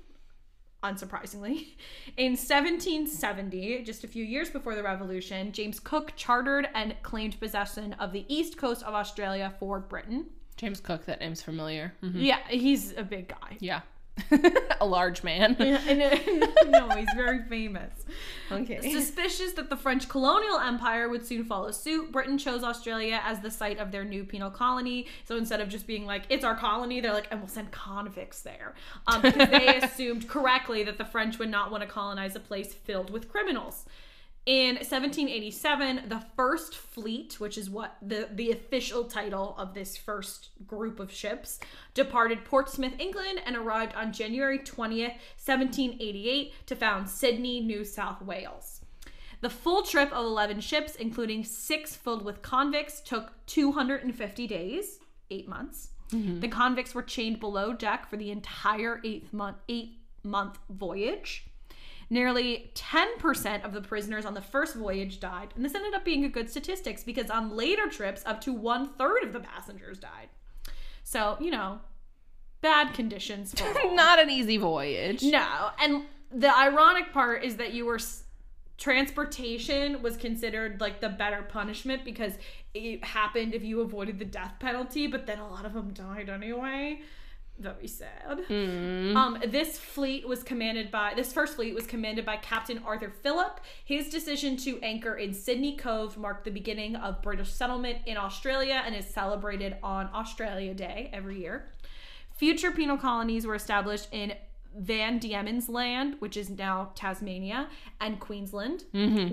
[0.83, 1.69] unsurprisingly.
[2.17, 7.93] In 1770, just a few years before the revolution, James Cook chartered and claimed possession
[7.93, 10.27] of the east coast of Australia for Britain.
[10.55, 11.93] James Cook, that name's familiar.
[12.03, 12.23] Mhm.
[12.23, 13.57] Yeah, he's a big guy.
[13.59, 13.81] Yeah.
[14.81, 15.55] a large man.
[15.59, 15.99] Yeah, and,
[16.71, 17.91] no, he's very famous.
[18.51, 18.91] Okay.
[18.91, 23.51] Suspicious that the French colonial empire would soon follow suit, Britain chose Australia as the
[23.51, 25.07] site of their new penal colony.
[25.25, 28.41] So instead of just being like, it's our colony, they're like, and we'll send convicts
[28.41, 28.73] there.
[29.07, 32.73] Um, because they assumed correctly that the French would not want to colonize a place
[32.73, 33.85] filled with criminals.
[34.47, 40.51] In 1787, the first fleet, which is what the, the official title of this first
[40.65, 41.59] group of ships,
[41.93, 48.79] departed Portsmouth, England, and arrived on January 20th, 1788, to found Sydney, New South Wales.
[49.41, 55.49] The full trip of 11 ships, including six filled with convicts, took 250 days, eight
[55.49, 55.89] months.
[56.13, 56.39] Mm-hmm.
[56.39, 61.47] The convicts were chained below deck for the entire eighth month, eight month voyage.
[62.09, 66.23] Nearly 10% of the prisoners on the first voyage died, and this ended up being
[66.23, 70.29] a good statistics because on later trips, up to one third of the passengers died.
[71.03, 71.79] So, you know,
[72.61, 73.73] bad conditions for.
[73.93, 75.21] Not an easy voyage.
[75.23, 77.99] No, and the ironic part is that you were
[78.77, 82.33] transportation was considered like the better punishment because
[82.73, 86.29] it happened if you avoided the death penalty, but then a lot of them died
[86.29, 87.01] anyway.
[87.59, 88.41] Very sad.
[89.17, 93.59] Um, this fleet was commanded by this first fleet was commanded by Captain Arthur Phillip.
[93.83, 98.83] His decision to anchor in Sydney Cove marked the beginning of British settlement in Australia
[98.85, 101.67] and is celebrated on Australia Day every year.
[102.35, 104.33] Future penal colonies were established in
[104.77, 107.67] Van Diemen's Land, which is now Tasmania,
[107.99, 108.83] and Queensland.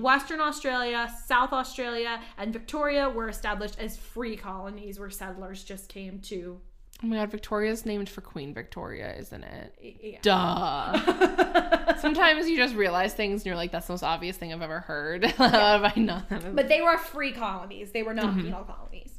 [0.00, 6.18] Western Australia, South Australia, and Victoria were established as free colonies where settlers just came
[6.20, 6.58] to.
[7.04, 9.98] Oh my god, Victoria's named for Queen Victoria, isn't it?
[10.00, 10.18] Yeah.
[10.22, 11.96] Duh.
[12.00, 14.80] Sometimes you just realize things and you're like, that's the most obvious thing I've ever
[14.80, 15.26] heard.
[15.32, 16.30] How have I not?
[16.30, 17.90] But they were free colonies.
[17.92, 18.44] They were not mm-hmm.
[18.44, 19.18] penal colonies.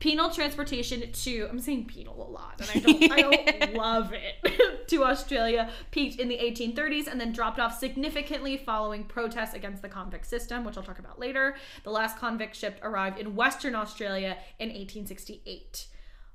[0.00, 3.22] Penal transportation to I'm saying penal a lot, and I don't I
[3.60, 4.88] don't love it.
[4.88, 9.88] to Australia peaked in the 1830s and then dropped off significantly following protests against the
[9.88, 11.54] convict system, which I'll talk about later.
[11.84, 15.86] The last convict ship arrived in Western Australia in 1868.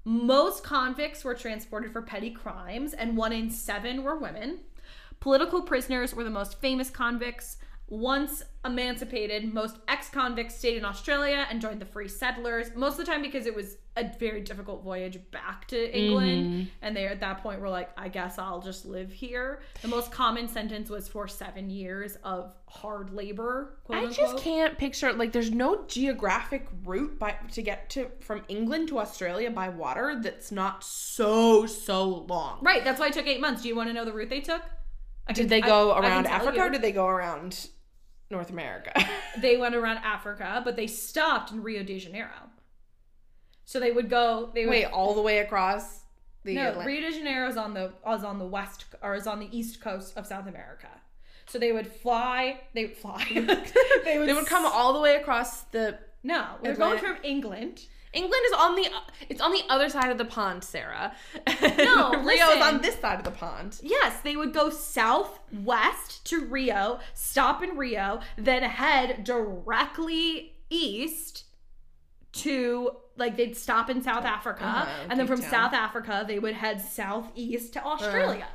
[0.05, 4.59] Most convicts were transported for petty crimes, and one in seven were women.
[5.21, 7.57] Political prisoners were the most famous convicts.
[7.93, 13.05] Once emancipated, most ex convicts stayed in Australia and joined the free settlers, most of
[13.05, 16.45] the time because it was a very difficult voyage back to England.
[16.47, 16.69] Mm-hmm.
[16.81, 19.61] And they, at that point, were like, I guess I'll just live here.
[19.83, 23.77] The most common sentence was for seven years of hard labor.
[23.83, 28.41] Quote I just can't picture like there's no geographic route by to get to from
[28.47, 32.57] England to Australia by water that's not so so long.
[32.63, 33.61] Right, that's why it took eight months.
[33.61, 34.63] Do you want to know the route they took?
[35.27, 36.63] I Did they go I around tell Africa you.
[36.63, 37.69] or did they go around
[38.33, 38.91] North America?
[39.37, 42.49] they went around Africa, but they stopped in Rio de Janeiro.
[43.65, 44.51] So they would go.
[44.53, 46.01] They would, Wait, all the way across
[46.43, 46.87] the no, Atlantic?
[46.87, 49.79] Rio de Janeiro is on the is on the west or is on the east
[49.79, 50.89] coast of South America.
[51.45, 52.61] So they would fly.
[52.73, 53.25] They would fly.
[54.03, 54.27] they would.
[54.27, 57.85] They would come all the way across the No, they're going from England.
[58.13, 58.87] England is on the
[59.29, 61.13] it's on the other side of the pond, Sarah.
[61.77, 63.79] No, Rio is on this side of the pond.
[63.81, 71.45] Yes, they would go southwest to Rio, stop in Rio, then head directly east
[72.33, 75.49] to like they'd stop in South Africa, Uh-huh, and then from Town.
[75.49, 78.47] South Africa they would head southeast to Australia.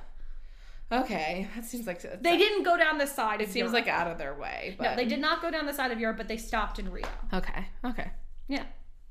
[0.91, 3.41] Okay, that seems like they didn't go down the side.
[3.43, 3.75] It seems Europe.
[3.75, 4.75] like out of their way.
[4.79, 6.91] But no, they did not go down the side of Europe, but they stopped in
[6.91, 7.07] Rio.
[7.35, 8.11] Okay, okay,
[8.49, 8.65] Yeah,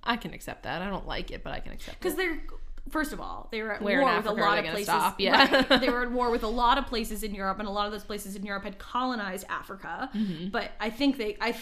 [0.03, 0.81] I can accept that.
[0.81, 1.99] I don't like it, but I can accept it.
[2.01, 2.41] because they're
[2.89, 4.85] first of all, they were at Where war with a lot of places.
[4.85, 5.19] stop?
[5.19, 5.65] Yeah.
[5.69, 5.81] right.
[5.81, 7.91] they were at war with a lot of places in Europe, and a lot of
[7.91, 10.09] those places in Europe had colonized Africa.
[10.15, 10.49] Mm-hmm.
[10.49, 11.55] But I think they, I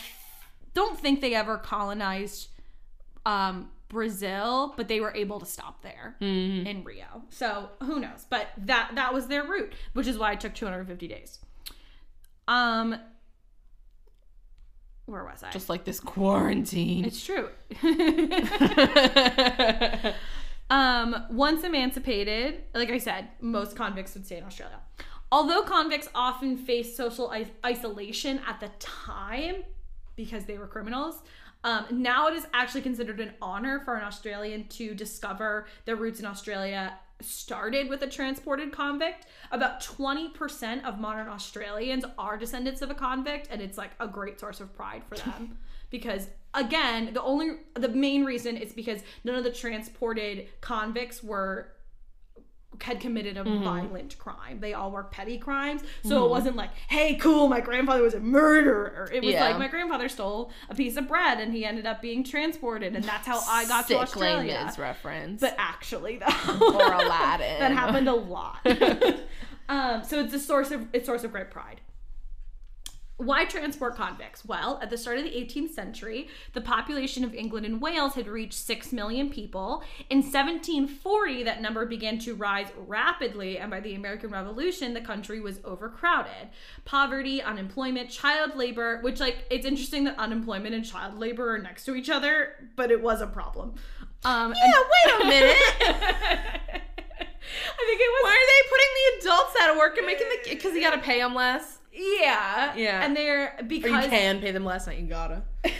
[0.75, 2.49] don't think they ever colonized
[3.25, 6.67] um, Brazil, but they were able to stop there Mm-hmm.
[6.67, 7.23] in Rio.
[7.29, 8.25] So who knows?
[8.29, 11.39] But that that was their route, which is why it took 250 days.
[12.47, 12.97] Um,
[15.05, 15.51] where was I?
[15.51, 17.05] Just like this quarantine.
[17.05, 17.49] it's true.
[20.69, 24.79] Um, once emancipated, like I said, most convicts would stay in Australia.
[25.31, 29.63] Although convicts often faced social is- isolation at the time
[30.15, 31.21] because they were criminals,
[31.63, 36.19] um, now it is actually considered an honor for an Australian to discover their roots
[36.19, 39.25] in Australia started with a transported convict.
[39.51, 44.39] About 20% of modern Australians are descendants of a convict, and it's like a great
[44.39, 45.57] source of pride for them.
[45.89, 51.74] because again, the only the main reason is because none of the transported convicts were
[52.81, 54.59] had committed a violent crime.
[54.59, 55.81] They all were petty crimes.
[56.03, 59.09] So it wasn't like, hey, cool, my grandfather was a murderer.
[59.13, 59.45] It was Yeah.
[59.45, 63.03] like my grandfather stole a piece of bread and he ended up being transported, and
[63.03, 64.53] that's how I got to Sick Australia.
[64.53, 65.41] Les Mis reference.
[65.41, 66.25] But actually, though,
[66.59, 67.59] or Aladdin.
[67.59, 68.59] that happened a lot.
[69.69, 71.81] um, so it's a source of it's a source of great pride.
[73.17, 74.43] Why transport convicts?
[74.43, 78.27] Well, at the start of the 18th century, the population of England and Wales had
[78.27, 79.83] reached 6 million people.
[80.09, 85.39] In 1740, that number began to rise rapidly, and by the American Revolution, the country
[85.39, 86.49] was overcrowded.
[86.83, 91.85] Poverty, unemployment, child labor, which, like, it's interesting that unemployment and child labor are next
[91.85, 93.75] to each other, but it was a problem.
[94.25, 95.57] Um, and- Yeah, wait a minute.
[97.67, 100.27] I think it was Why are they putting the adults out of work and making
[100.27, 101.74] the because you gotta pay them less?
[101.95, 102.73] Yeah.
[102.75, 103.03] Yeah.
[103.05, 105.43] And they're Or because you can pay them less, not you gotta.
[105.65, 105.71] you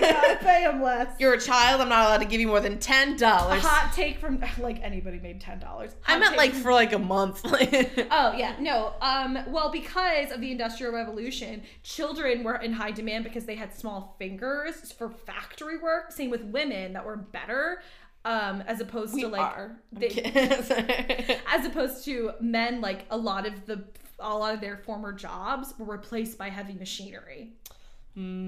[0.00, 1.08] gotta pay them less.
[1.18, 1.80] You're a child.
[1.80, 3.62] I'm not allowed to give you more than ten dollars.
[3.62, 5.90] Hot take from like anybody made ten dollars.
[6.06, 7.42] I meant like for like a month.
[8.10, 8.92] Oh yeah, no.
[9.00, 13.74] Um, well, because of the Industrial Revolution, children were in high demand because they had
[13.76, 16.12] small fingers for factory work.
[16.12, 17.82] Same with women that were better,
[18.24, 19.76] um, as opposed we to like are.
[19.92, 22.80] they- as opposed to men.
[22.80, 23.84] Like a lot of the
[24.18, 27.52] a lot of their former jobs were replaced by heavy machinery.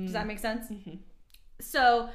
[0.04, 0.72] Does that make sense?
[1.60, 2.08] So,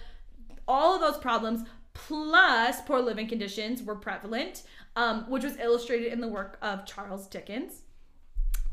[0.68, 4.64] all of those problems plus poor living conditions were prevalent,
[4.95, 7.82] um, which was illustrated in the work of Charles Dickens.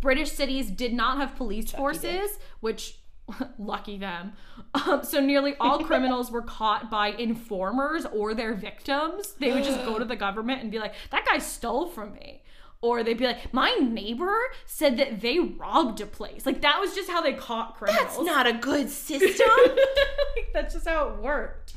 [0.00, 3.00] British cities did not have police forces, which
[3.58, 4.32] lucky them.
[4.74, 9.34] Um, so nearly all criminals were caught by informers or their victims.
[9.38, 12.39] They would just go to the government and be like, "That guy stole from me."
[12.82, 16.94] Or they'd be like, "My neighbor said that they robbed a place." Like that was
[16.94, 18.06] just how they caught criminals.
[18.16, 19.48] That's not a good system.
[19.58, 21.74] like, that's just how it worked.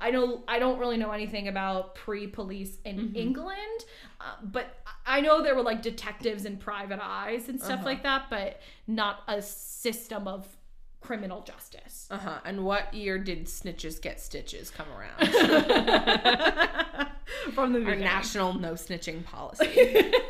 [0.00, 3.16] I know I don't really know anything about pre-police in Mm-hmm.
[3.16, 3.84] England,
[4.20, 4.76] uh, but
[5.06, 7.72] I know there were like detectives and private eyes and Uh-huh.
[7.74, 10.46] stuff like that, but not a system of
[11.00, 12.06] criminal justice.
[12.10, 12.38] Uh huh.
[12.44, 15.18] And what year did snitches get stitches come around?
[17.54, 20.12] From the Our national no snitching policy.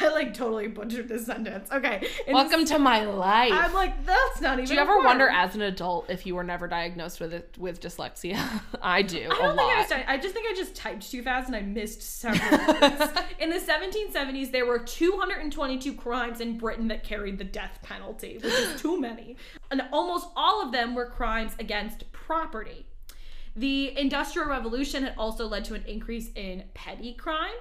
[0.00, 1.70] I like totally butchered this sentence.
[1.70, 2.06] Okay.
[2.26, 3.52] in Welcome to my life.
[3.52, 4.66] I'm like that's not even.
[4.66, 7.80] do you ever wonder as an adult if you were never diagnosed with it with
[7.80, 8.60] dyslexia?
[8.82, 9.76] I do I a don't think lot.
[9.76, 9.92] I was.
[10.08, 13.12] I just think I just typed too fast and I missed several words.
[13.38, 18.52] In the 1770s, there were 222 crimes in Britain that carried the death penalty, which
[18.52, 19.36] is too many,
[19.70, 22.86] and almost all of them were crimes against property.
[23.56, 27.52] The Industrial Revolution had also led to an increase in petty crime.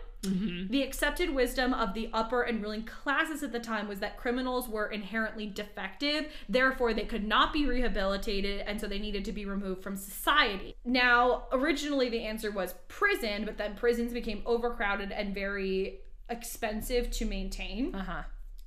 [0.70, 4.70] The accepted wisdom of the upper and ruling classes at the time was that criminals
[4.70, 9.46] were inherently defective, therefore, they could not be rehabilitated, and so they needed to be
[9.46, 10.76] removed from society.
[10.86, 17.26] Now, originally the answer was prison, but then prisons became overcrowded and very expensive to
[17.26, 17.96] maintain.
[17.96, 18.22] Uh huh.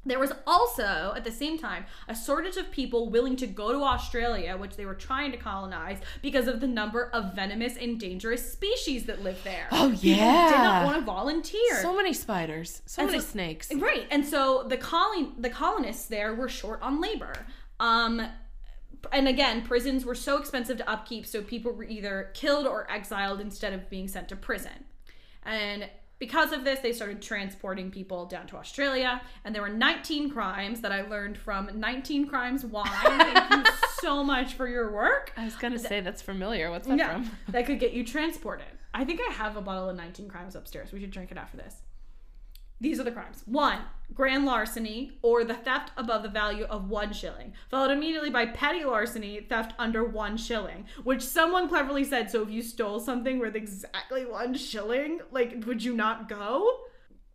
[0.06, 3.78] There was also, at the same time, a shortage of people willing to go to
[3.82, 8.52] Australia, which they were trying to colonize, because of the number of venomous and dangerous
[8.52, 9.66] species that live there.
[9.72, 10.14] Oh, yeah.
[10.48, 11.80] People did not want to volunteer.
[11.80, 12.82] So many spiders.
[12.86, 13.72] So And many so- snakes.
[13.74, 14.06] Right.
[14.10, 17.32] And so the colony the colonists there were short on labor.
[17.80, 18.26] Um
[19.12, 23.40] and again, prisons were so expensive to upkeep, so people were either killed or exiled
[23.40, 24.84] instead of being sent to prison.
[25.44, 25.88] And
[26.18, 30.80] because of this, they started transporting people down to Australia, and there were 19 crimes
[30.80, 32.86] that I learned from 19 Crimes Wine.
[32.86, 35.32] Thank you so much for your work.
[35.36, 36.70] I was gonna say that's familiar.
[36.70, 37.30] What's that Yeah, from?
[37.48, 38.66] that could get you transported.
[38.92, 40.92] I think I have a bottle of 19 Crimes upstairs.
[40.92, 41.82] We should drink it after this.
[42.80, 43.42] These are the crimes.
[43.46, 43.78] One,
[44.12, 48.84] grand larceny or the theft above the value of one shilling, followed immediately by petty
[48.84, 52.30] larceny, theft under one shilling, which someone cleverly said.
[52.30, 56.80] So if you stole something worth exactly one shilling, like, would you not go?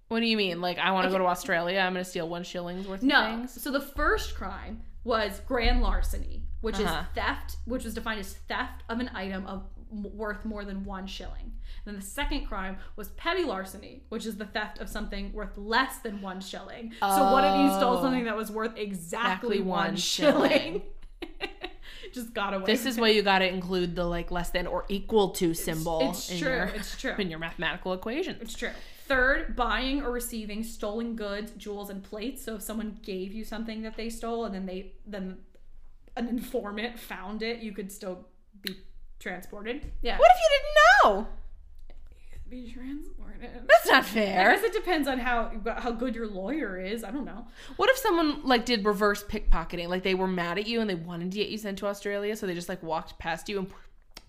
[0.09, 0.59] What do you mean?
[0.61, 1.79] Like, I want to go to Australia.
[1.79, 3.21] I'm going to steal one shilling's worth No.
[3.21, 3.61] of things?
[3.61, 7.01] So the first crime was grand larceny, which Uh-huh.
[7.01, 11.07] is theft, which was defined as theft of an item of worth more than one
[11.07, 11.53] shilling.
[11.85, 15.97] Then the second crime was petty larceny, which is the theft of something worth less
[15.99, 16.93] than one shilling.
[16.99, 18.01] So what if you stole Oh.
[18.01, 20.81] something that was worth exactly, Exactly one one shilling?
[22.13, 22.65] Just got away.
[22.65, 26.09] This is why you got to include the like less than or equal to symbol
[26.09, 27.13] it's in true, your it's true.
[27.19, 28.39] in your mathematical equations.
[28.41, 28.71] It's true.
[29.07, 32.43] Third, buying or receiving stolen goods, jewels, and plates.
[32.43, 35.37] So if someone gave you something that they stole and then they then
[36.15, 38.27] an informant found it, you could still
[39.19, 39.91] transported.
[40.01, 40.17] Yeah.
[40.17, 41.27] What if you didn't know?
[42.49, 43.67] Be transported.
[43.67, 44.49] That's not fair.
[44.49, 47.03] I guess it depends on how how good your lawyer is.
[47.03, 47.45] I don't know.
[47.77, 49.87] What if someone like did reverse pickpocketing?
[49.87, 52.35] Like they were mad at you and they wanted to get you sent to Australia,
[52.35, 53.71] so they just like walked past you and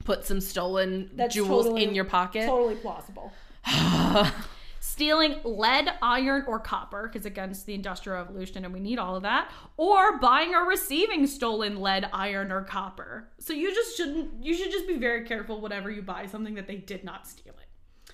[0.05, 2.47] put some stolen That's jewels totally- in your pocket.
[2.47, 3.33] Totally plausible.
[5.01, 9.23] Stealing lead, iron, or copper, because against the Industrial Revolution, and we need all of
[9.23, 13.31] that, or buying or receiving stolen lead, iron, or copper.
[13.39, 16.67] So you just shouldn't, you should just be very careful whenever you buy something that
[16.67, 18.13] they did not steal it.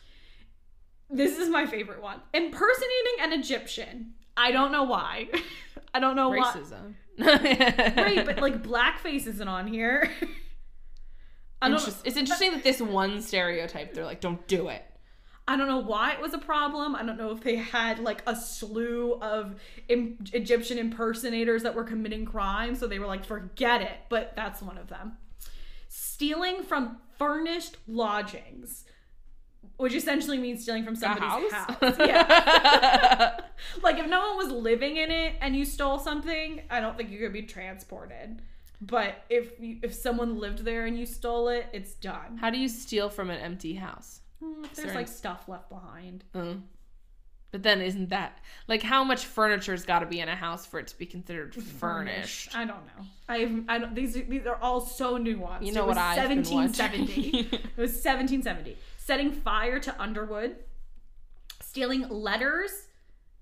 [1.11, 4.15] This is my favorite one impersonating an Egyptian.
[4.37, 5.29] I don't know why.
[5.93, 6.53] I don't know why.
[6.53, 6.95] Racism.
[7.97, 10.09] Right, but like blackface isn't on here.
[11.61, 14.85] I don't, Interest- it's interesting that this one stereotype, they're like, don't do it.
[15.49, 16.97] I don't know why it was a problem.
[16.97, 19.55] I don't know if they had like a slew of
[19.89, 23.97] Im- Egyptian impersonators that were committing crimes, so they were like, forget it.
[24.09, 25.17] But that's one of them.
[25.89, 28.85] Stealing from furnished lodgings,
[29.77, 31.77] which essentially means stealing from somebody's house.
[32.01, 33.41] Yeah.
[33.83, 37.11] like if no one was living in it and you stole something, I don't think
[37.11, 38.43] you could be transported.
[38.81, 42.37] But if you, if someone lived there and you stole it, it's done.
[42.39, 44.21] How do you steal from an empty house?
[44.43, 46.25] Mm, If there's like stuff left behind.
[46.35, 46.63] Mm.
[47.53, 50.79] But then isn't that like how much furniture's got to be in a house for
[50.79, 52.55] it to be considered furnished?
[52.55, 53.05] I don't know.
[53.29, 55.65] I've I don't these these are all so nuanced.
[55.65, 57.39] You know it was what I've 1770.
[57.53, 58.77] it was 1770.
[58.99, 60.57] Setting fire to Underwood,
[61.63, 62.89] stealing letters.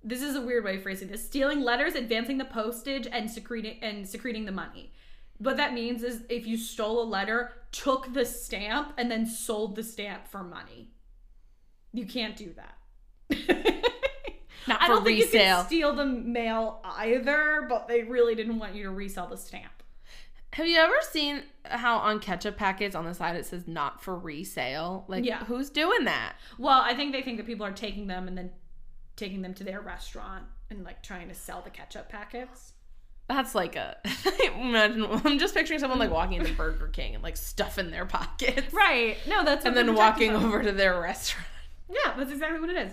[0.03, 1.25] This is a weird way of phrasing this.
[1.25, 4.93] Stealing letters, advancing the postage, and secreting and secreting the money.
[5.45, 9.77] What that means is if you stole a letter, took the stamp, and then sold
[9.77, 10.91] the stamp for money.
[11.93, 12.77] You can't do that.
[14.67, 15.57] Not for I don't think you resale.
[15.59, 19.83] can steal the mail either, but they really didn't want you to resell the stamp.
[20.55, 24.17] Have you ever seen how on ketchup packets on the side it says not for
[24.17, 25.05] resale?
[25.09, 25.45] Like, Yeah.
[25.45, 26.37] who's doing that?
[26.59, 28.53] Well, I think they think that people are taking them and then
[29.17, 32.74] taking them to their restaurant and like trying to sell the ketchup packets.
[33.29, 33.97] That's like a.
[34.61, 38.05] imagine, I'm just picturing someone like walking into Burger King and like stuffing in their
[38.07, 38.73] pockets.
[38.73, 39.17] Right.
[39.27, 41.47] No, that's And then walking over to their restaurant.
[41.89, 42.93] Yeah, that's exactly what it is.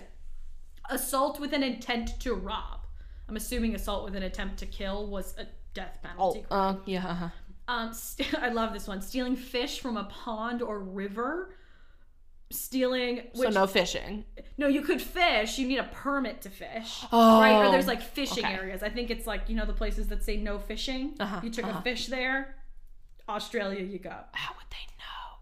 [0.89, 2.79] Assault with an intent to rob.
[3.29, 6.45] I'm assuming assault with an attempt to kill was a death Oh, penalty.
[6.51, 7.07] uh, yeah.
[7.07, 7.29] uh-huh.
[7.67, 9.01] Um, st- I love this one.
[9.01, 11.55] Stealing fish from a pond or river.
[12.51, 13.23] Stealing.
[13.33, 14.25] So no fishing.
[14.57, 15.57] No, you could fish.
[15.57, 17.03] You need a permit to fish.
[17.11, 17.65] Oh, right?
[17.65, 18.53] Or there's like fishing okay.
[18.53, 18.83] areas.
[18.83, 21.15] I think it's like, you know, the places that say no fishing.
[21.19, 21.79] Uh-huh, you took uh-huh.
[21.79, 22.55] a fish there.
[23.27, 24.15] Australia, you go.
[24.33, 25.39] How would they know?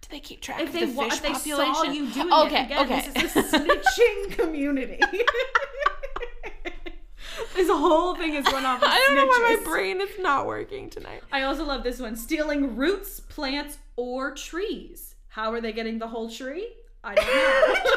[0.00, 1.74] Do they keep track If of they, the wa- fish if they population?
[1.74, 3.08] saw you doing okay, it, again, okay.
[3.14, 5.00] this is a snitching community.
[7.54, 10.46] this whole thing is run off of I don't know why my brain is not
[10.46, 11.22] working tonight.
[11.32, 12.16] I also love this one.
[12.16, 15.13] Stealing roots, plants, or trees.
[15.34, 16.68] How are they getting the whole tree?
[17.02, 17.74] I don't know.
[17.74, 17.92] Picturing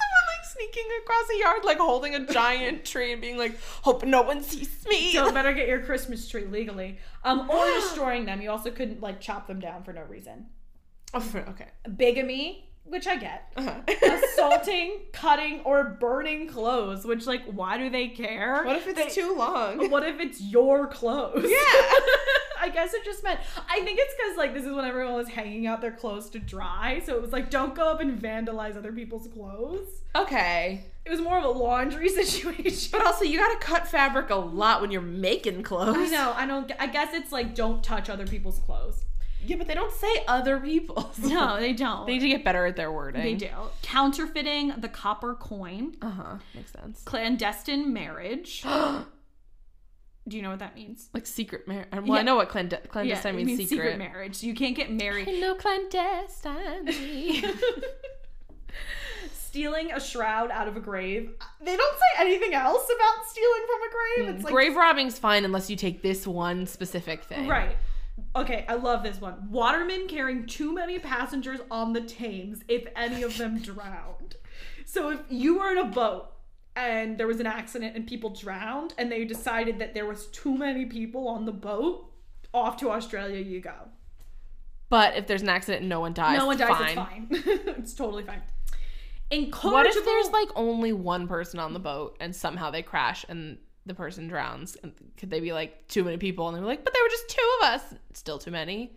[0.00, 4.04] someone like sneaking across a yard, like holding a giant tree and being like, "Hope
[4.04, 6.98] no one sees me." so better get your Christmas tree legally.
[7.24, 8.40] Um, or destroying them.
[8.40, 10.46] You also couldn't like chop them down for no reason.
[11.12, 11.66] Oh, okay.
[11.96, 13.52] Bigamy, which I get.
[13.56, 13.80] Uh-huh.
[14.24, 17.04] Assaulting, cutting, or burning clothes.
[17.04, 18.62] Which like, why do they care?
[18.62, 19.90] what if it's They- too long?
[19.90, 21.46] What if it's your clothes?
[21.50, 21.98] Yeah.
[22.60, 23.40] I guess it just meant.
[23.68, 26.38] I think it's because like this is when everyone was hanging out their clothes to
[26.38, 29.88] dry, so it was like don't go up and vandalize other people's clothes.
[30.14, 30.84] Okay.
[31.04, 32.90] It was more of a laundry situation.
[32.92, 35.96] But also, you gotta cut fabric a lot when you're making clothes.
[35.96, 36.32] I know.
[36.36, 36.70] I don't.
[36.78, 39.04] I guess it's like don't touch other people's clothes.
[39.42, 41.18] Yeah, but they don't say other people's.
[41.18, 42.06] No, they don't.
[42.06, 43.22] They need to get better at their wording.
[43.22, 43.48] They do.
[43.82, 45.96] Counterfeiting the copper coin.
[46.02, 46.36] Uh huh.
[46.54, 47.02] Makes sense.
[47.04, 48.64] Clandestine marriage.
[50.28, 51.08] Do you know what that means?
[51.14, 51.88] like secret marriage.
[51.92, 52.20] Uh, well, Yeah.
[52.20, 53.58] I know what clande- clandestine it means.
[53.58, 53.98] means secret.
[53.98, 54.42] marriage.
[54.42, 55.28] You can't get married.
[55.28, 56.88] I know clandestine.
[59.32, 61.32] Stealing a shroud out of a grave.
[61.60, 64.28] they don't say anything else about stealing from a grave.
[64.30, 64.34] Hmm.
[64.36, 67.48] It's like Grave robbing's fine unless you take this one specific thing.
[67.48, 67.76] Right.
[68.36, 69.50] Okay, I love this one.
[69.50, 74.36] Watermen carrying too many passengers on the Thames if any of them drowned.
[74.84, 76.30] So if you were in a boat
[76.76, 80.56] and there was an accident and people drowned and they decided that there was too
[80.56, 82.10] many people on the boat,
[82.52, 83.74] off to Australia you go.
[84.88, 87.28] But if there's an accident and no one dies, no one dies, fine.
[87.30, 87.60] it's fine.
[87.78, 88.42] it's totally fine.
[89.30, 89.72] Incorrigible.
[89.72, 93.58] What if there's like only one person on the boat and somehow they crash and
[93.86, 94.76] the person drowns?
[95.16, 97.28] Could they be like too many people and they were like, but there were just
[97.28, 97.94] two of us?
[98.14, 98.96] Still too many?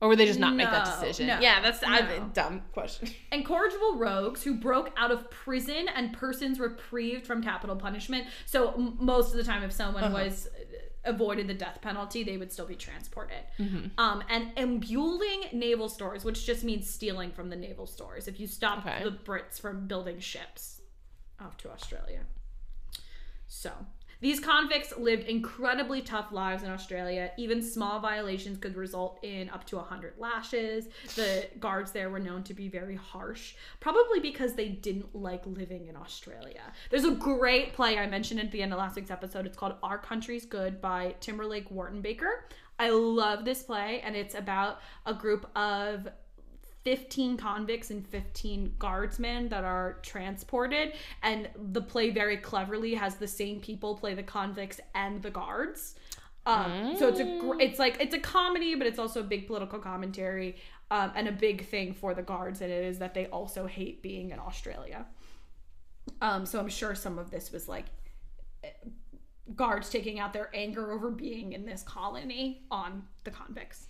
[0.00, 1.26] Or would they just not make that decision?
[1.26, 2.30] no, yeah, that's I- no.
[2.32, 3.10] dumb question.
[3.32, 8.26] incorrigible rogues who broke out of prison and persons reprieved from capital punishment.
[8.46, 10.14] So m- most of the time, if someone Uh-huh.
[10.24, 13.42] was uh, avoided the death penalty, they would still be transported.
[13.58, 13.88] Mm-hmm.
[13.98, 18.26] Um, and embuilding naval stores, which just means stealing from the naval stores.
[18.26, 19.04] If you stop Okay.
[19.04, 20.80] the Brits from building ships
[21.38, 22.20] off to Australia.
[23.46, 23.70] So.
[24.20, 27.30] These convicts lived incredibly tough lives in Australia.
[27.38, 30.88] Even small violations could result in up to 100 lashes.
[31.16, 35.86] The guards there were known to be very harsh, probably because they didn't like living
[35.88, 36.62] in Australia.
[36.90, 39.46] There's a great play I mentioned at the end of last week's episode.
[39.46, 42.42] It's called Our Country's Good by Timberlake Wertenbaker.
[42.78, 46.08] I love this play, and it's about a group of
[46.84, 53.28] 15 convicts and 15 guardsmen that are transported and the play very cleverly has the
[53.28, 55.94] same people play the convicts and the guards.
[56.46, 59.46] Um, so it's a gr- it's like it's a comedy but it's also a big
[59.46, 60.56] political commentary
[60.90, 64.02] um, and a big thing for the guards and it is that they also hate
[64.02, 65.06] being in australia.
[66.22, 67.86] Um, so i'm sure some of this was like
[69.54, 73.86] guards taking out their anger over being in this colony on the convicts.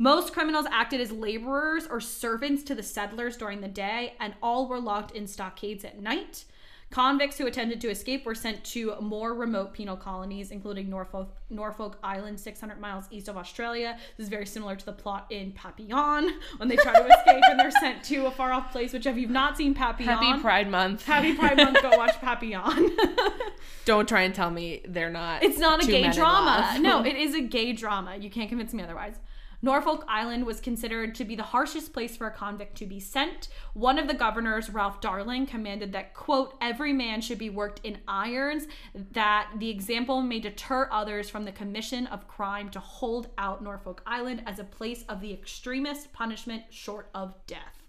[0.00, 4.68] Most criminals acted as laborers or servants to the settlers during the day, and all
[4.68, 6.44] were locked in stockades at night.
[6.90, 11.98] Convicts who attempted to escape were sent to more remote penal colonies, including Norfolk, Norfolk
[12.02, 13.98] Island, 600 miles east of Australia.
[14.16, 17.60] This is very similar to the plot in Papillon when they try to escape and
[17.60, 18.94] they're sent to a far off place.
[18.94, 21.04] Which, if you've not seen Papillon, Happy Pride Month.
[21.04, 22.96] Happy Pride Month, go watch Papillon.
[23.84, 25.42] Don't try and tell me they're not.
[25.42, 26.78] It's not a gay drama.
[26.80, 28.16] No, it is a gay drama.
[28.16, 29.16] You can't convince me otherwise.
[29.60, 33.48] Norfolk Island was considered to be the harshest place for a convict to be sent.
[33.74, 37.98] One of the governors, Ralph Darling, commanded that, quote, every man should be worked in
[38.06, 43.62] irons, that the example may deter others from the commission of crime to hold out
[43.62, 47.82] Norfolk Island as a place of the extremest punishment short of death.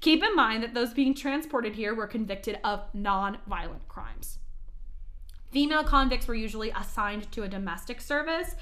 [0.00, 4.38] Keep in mind that those being transported here were convicted of non violent crimes.
[5.50, 8.56] Female convicts were usually assigned to a domestic service.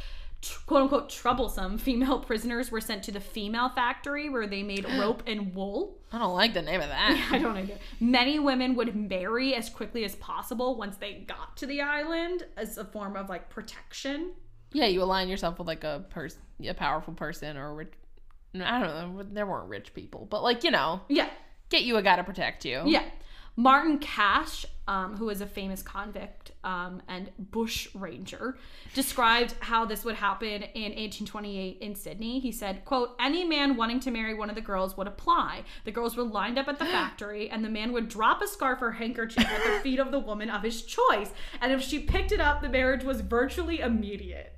[0.67, 5.23] Quote unquote troublesome female prisoners were sent to the female factory where they made rope
[5.27, 5.99] and wool.
[6.13, 7.29] I don't like the name of that.
[7.33, 7.79] I don't either.
[8.01, 12.77] Many women would marry as quickly as possible once they got to the island as
[12.79, 14.33] a form of like protection.
[14.73, 17.93] Yeah, you align yourself with like a person, a powerful person, or rich.
[18.55, 19.23] I don't know.
[19.33, 21.29] There weren't rich people, but like you know, Yeah,
[21.71, 22.83] get you a guy to protect you.
[22.87, 23.05] Yeah.
[23.57, 28.57] Martin Cash, um, who was a famous convict um, and bush ranger,
[28.95, 32.41] described how this would happen in 1828 in Sydney.
[32.41, 35.65] He said, quote, any man wanting to marry one of the girls would apply.
[35.85, 38.81] The girls were lined up at the factory, and the man would drop a scarf
[38.81, 41.31] or handkerchief at the feet of the woman of his choice.
[41.61, 44.57] And if she picked it up, the marriage was virtually immediate.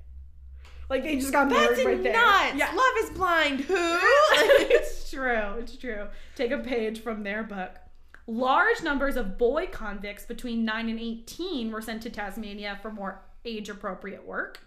[0.89, 2.13] Like they just got married That's right there.
[2.13, 2.71] Yeah.
[2.73, 3.61] Love is blind.
[3.61, 3.75] Who?
[3.75, 5.55] it's true.
[5.59, 6.07] It's true.
[6.35, 7.71] Take a page from their book.
[8.27, 13.21] Large numbers of boy convicts between 9 and 18 were sent to Tasmania for more
[13.43, 14.59] age appropriate work.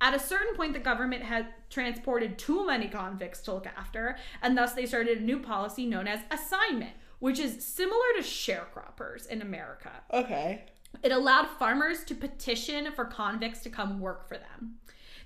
[0.00, 4.56] At a certain point, the government had transported too many convicts to look after, and
[4.56, 9.42] thus they started a new policy known as assignment, which is similar to sharecroppers in
[9.42, 9.90] America.
[10.12, 10.64] okay.
[11.02, 14.76] It allowed farmers to petition for convicts to come work for them.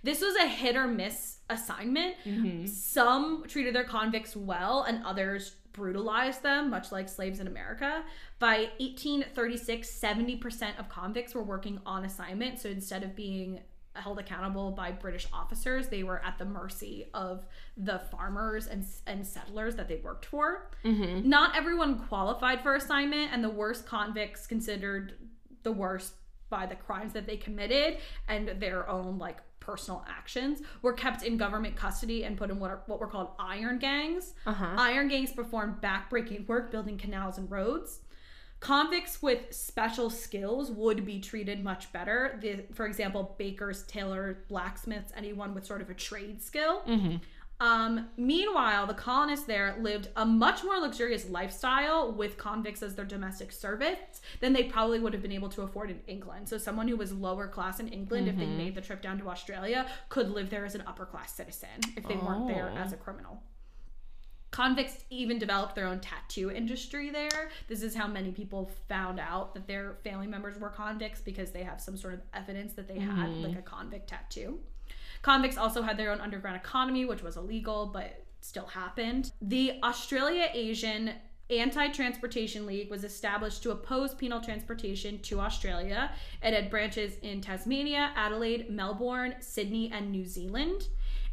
[0.02, 2.16] This was a hit or miss assignment.
[2.24, 2.66] Mm-hmm.
[2.66, 8.04] Some treated their convicts well, and others brutalized them, much like slaves in America.
[8.38, 12.60] By 1836, 70% of convicts were working on assignment.
[12.60, 13.60] So instead of being
[13.94, 17.44] held accountable by British officers, they were at the mercy of
[17.76, 20.70] the farmers and, and settlers that they worked for.
[20.84, 21.28] Mm-hmm.
[21.28, 25.14] Not everyone qualified for assignment, and the worst convicts considered
[25.62, 26.14] the worst
[26.48, 31.36] by the crimes that they committed and their own like personal actions were kept in
[31.36, 34.34] government custody and put in what are what were called iron gangs.
[34.44, 34.74] Uh-huh.
[34.76, 38.00] Iron gangs performed backbreaking work building canals and roads.
[38.60, 42.38] Convicts with special skills would be treated much better.
[42.40, 46.82] The, for example, bakers, tailors, blacksmiths, anyone with sort of a trade skill.
[47.62, 53.04] Um, meanwhile, the colonists there lived a much more luxurious lifestyle with convicts as their
[53.04, 56.48] domestic servants than they probably would have been able to afford in England.
[56.48, 59.28] So, someone who was lower class in England, if they made the trip down to
[59.28, 62.78] Australia, could live there as an upper class citizen if they weren't there Oh.
[62.78, 63.40] as a criminal.
[64.50, 67.48] Convicts even developed their own tattoo industry there.
[67.68, 71.62] This is how many people found out that their family members were convicts because they
[71.62, 74.58] have some sort of evidence that they had like a convict tattoo.
[75.22, 79.32] Convicts also had their own underground economy, which was illegal but still happened.
[79.40, 81.12] The Australasian
[81.48, 86.10] Anti Transportation League was established to oppose penal transportation to Australia.
[86.42, 90.88] It had branches in Tasmania, Adelaide, Melbourne, Sydney, and New Zealand.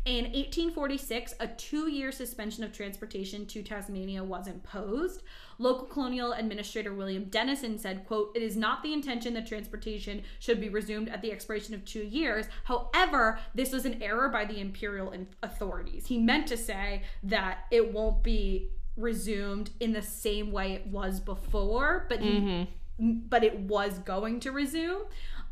[0.06, 5.24] In 1846, a two year suspension of transportation to Tasmania was imposed.
[5.60, 10.60] Local colonial administrator William Denison said, quote, It is not the intention that transportation should
[10.60, 12.48] be resumed at the expiration of two years.
[12.64, 15.14] However, this was an error by the imperial
[15.44, 16.08] authorities.
[16.08, 21.20] He meant to say that it won't be resumed in the same way it was
[21.20, 22.68] before, but he
[23.00, 25.04] but it was going to resume.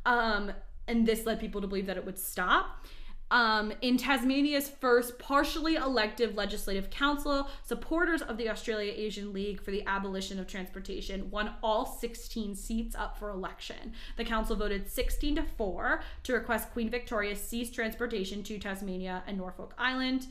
[0.06, 0.52] Um,
[0.88, 2.86] and this led people to believe that it would stop.
[3.30, 9.86] Um, in Tasmania's first partially elective legislative council, supporters of the Australasian League for the
[9.86, 13.94] abolition of transportation won all 16 seats up for election.
[14.16, 19.38] The council voted 16 to 4 to request Queen Victoria cease transportation to Tasmania and
[19.38, 20.28] Norfolk Island.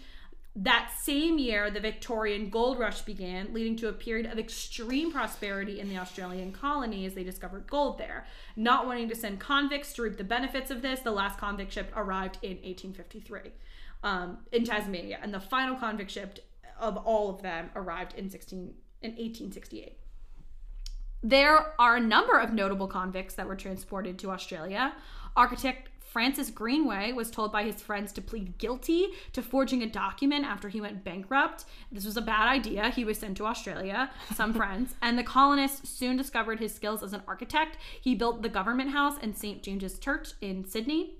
[0.58, 5.80] That same year, the Victorian gold rush began, leading to a period of extreme prosperity
[5.80, 8.26] in the Australian colony as they discovered gold there.
[8.56, 11.92] Not wanting to send convicts to reap the benefits of this, the last convict ship
[11.94, 13.52] arrived in 1853
[14.02, 16.38] um, in Tasmania, and the final convict ship
[16.80, 18.58] of all of them arrived in 16
[19.02, 19.98] in 1868.
[21.22, 24.94] There are a number of notable convicts that were transported to Australia.
[25.36, 30.46] Architect Francis Greenway was told by his friends to plead guilty to forging a document
[30.46, 31.66] after he went bankrupt.
[31.92, 32.88] This was a bad idea.
[32.88, 37.12] He was sent to Australia, some friends, and the colonists soon discovered his skills as
[37.12, 37.76] an architect.
[38.00, 39.62] He built the government house and St.
[39.62, 41.16] James's Church in Sydney.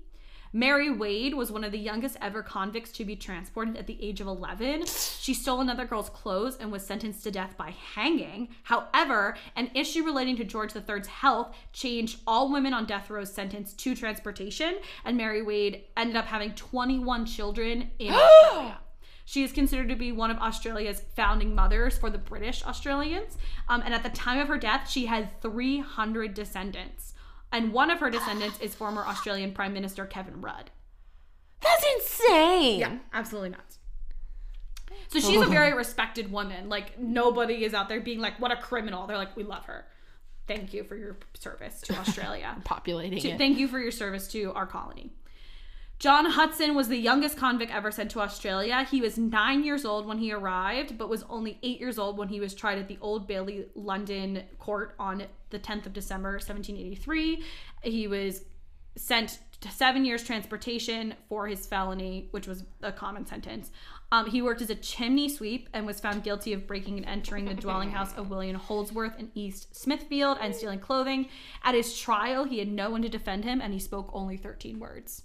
[0.53, 4.21] Mary Wade was one of the youngest ever convicts to be transported at the age
[4.21, 4.85] of 11.
[4.85, 8.49] She stole another girl's clothes and was sentenced to death by hanging.
[8.63, 13.73] However, an issue relating to George III's health changed all women on death row's sentence
[13.73, 18.79] to transportation, and Mary Wade ended up having 21 children in Australia.
[19.27, 23.37] She is considered to be one of Australia's founding mothers for the British Australians.
[23.67, 27.13] Um, and at the time of her death, she had 300 descendants.
[27.57, 30.69] And one of her descendants is former Australian Prime Minister Kevin Rudd.
[31.59, 32.79] That's insane.
[32.81, 33.79] Yeah, absolutely nuts.
[35.07, 36.69] So she's a very respected woman.
[36.69, 39.87] Like nobody is out there being like, "What a criminal." They're like, "We love her.
[40.47, 42.55] Thank you for your service to Australia.
[42.63, 43.37] Populating To- it.
[43.39, 45.13] Thank you for your service to our colony."
[45.99, 48.85] John Hudson was the youngest convict ever sent to Australia.
[48.89, 52.29] He was nine years old when he arrived, but was only eight years old when
[52.29, 57.43] he was tried at the Old Bailey London court on the 10th of December, 1783.
[57.81, 58.43] He was
[58.95, 63.71] sent to seven years transportation for his felony, which was a common sentence.
[64.11, 67.45] Um, he worked as a chimney sweep and was found guilty of breaking and entering
[67.45, 71.27] the dwelling house of William Holdsworth in East Smithfield and stealing clothing.
[71.63, 74.79] At his trial, he had no one to defend him, and he spoke only 13
[74.79, 75.23] words.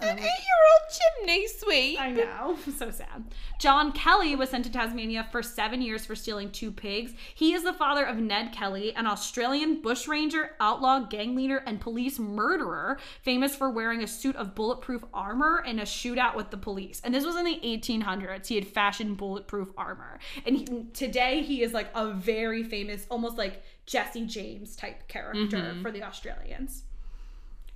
[0.00, 2.00] An um, eight-year-old chimney sweep.
[2.00, 2.56] I know.
[2.78, 3.24] so sad.
[3.58, 7.14] John Kelly was sent to Tasmania for seven years for stealing two pigs.
[7.34, 12.20] He is the father of Ned Kelly, an Australian bushranger, outlaw, gang leader, and police
[12.20, 17.00] murderer, famous for wearing a suit of bulletproof armor in a shootout with the police.
[17.02, 18.46] And this was in the 1800s.
[18.46, 20.20] He had fashioned bulletproof armor.
[20.46, 25.56] And he, today he is like a very famous, almost like Jesse James type character
[25.56, 25.82] mm-hmm.
[25.82, 26.84] for the Australians.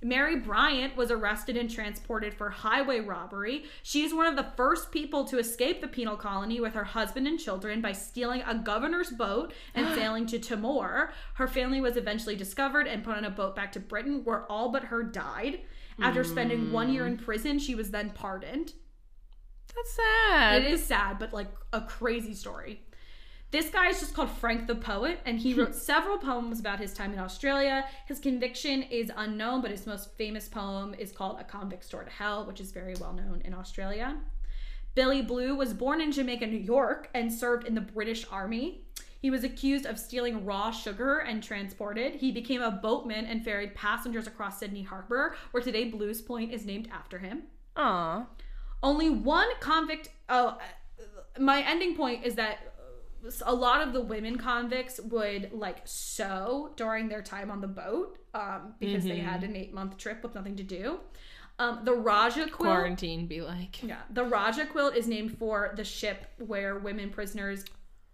[0.03, 3.63] Mary Bryant was arrested and transported for highway robbery.
[3.81, 7.27] She is one of the first people to escape the penal colony with her husband
[7.27, 11.13] and children by stealing a governor's boat and sailing to Timor.
[11.35, 14.69] Her family was eventually discovered and put on a boat back to Britain, where all
[14.69, 15.61] but her died.
[16.01, 17.23] After spending one year in mm.
[17.23, 18.73] prison, she was then pardoned.
[19.75, 20.63] That's sad.
[20.63, 22.81] It is sad, but like a crazy story.
[23.53, 26.91] This guy is just called Frank the Poet, and he wrote several poems about his
[26.91, 27.85] time in Australia.
[28.07, 32.09] His conviction is unknown, but his most famous poem is called A Convict's Tour to
[32.09, 34.17] Hell, which is very well known in Australia.
[34.95, 38.85] Billy Blue was born in Jamaica, New York, and served in the British Army.
[39.21, 42.15] He was accused of stealing raw sugar and transported.
[42.15, 46.65] He became a boatman and ferried passengers across Sydney Harbor, where today Blues Point is
[46.65, 47.43] named after him.
[47.75, 48.25] Aw.
[48.81, 50.09] Only one convict.
[50.27, 50.57] Oh,
[51.39, 52.72] my ending point is that
[53.45, 58.17] a lot of the women convicts would like sew during their time on the boat
[58.33, 60.99] um, because they had an eight month trip with nothing to do.
[61.59, 62.75] Um, the Rajah quilt.
[62.75, 63.81] Quarantine be like.
[63.83, 67.63] Yeah, the Rajah quilt is named for the ship where women prisoners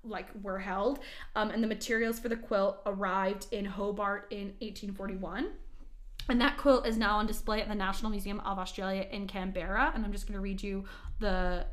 [0.04, 1.00] like were held,
[1.36, 5.52] um, and the materials for the quilt arrived in Hobart in 1841.
[6.30, 9.92] And that quilt is now on display at the National Museum of Australia in Canberra.
[9.96, 10.86] And I'm just going to read you
[11.20, 11.66] the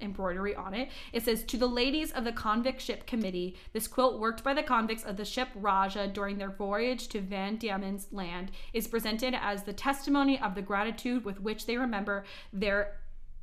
[0.00, 0.90] embroidery on it.
[1.12, 4.62] It says, To the ladies of the convict ship committee, this quilt worked by the
[4.62, 9.62] convicts of the ship Rajah during their voyage to Van Diemen's land is presented as
[9.62, 13.00] the testimony of the gratitude with which they remember their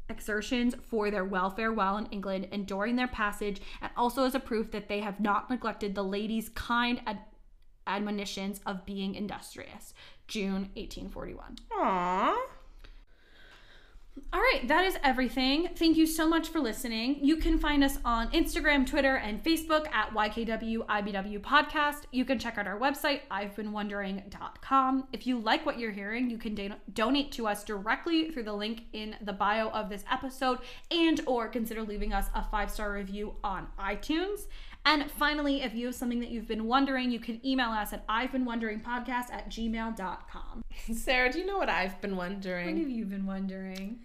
[0.10, 4.40] exertions for their welfare while in England and during their passage, and also as a
[4.40, 7.22] proof that they have not neglected the ladies' kind ad-
[7.88, 9.94] admonitions of being industrious.
[10.28, 11.56] June 1841.
[11.72, 12.36] Aww.
[14.34, 15.70] All right, that is everything.
[15.76, 17.18] Thank you so much for listening.
[17.22, 22.04] You can find us on Instagram, Twitter, and Facebook at YKWIBW Podcast.
[22.12, 25.08] You can check out our website, I've been wondering.com.
[25.12, 28.54] If you like what you're hearing, you can da- donate to us directly through the
[28.54, 30.60] link in the bio of this episode
[30.90, 34.48] and or consider leaving us a five-star review on iTunes.
[34.86, 38.04] And finally, if you have something that you've been wondering, you can email us at
[38.10, 40.64] I've been wondering podcast at gmail.com.
[40.94, 42.66] Sarah, do you know what I've been wondering?
[42.76, 44.00] What have you been wondering?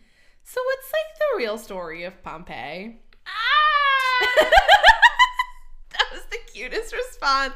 [0.44, 3.00] So, what's like the real story of Pompeii?
[3.26, 4.26] Ah!
[5.90, 7.54] that was the cutest response.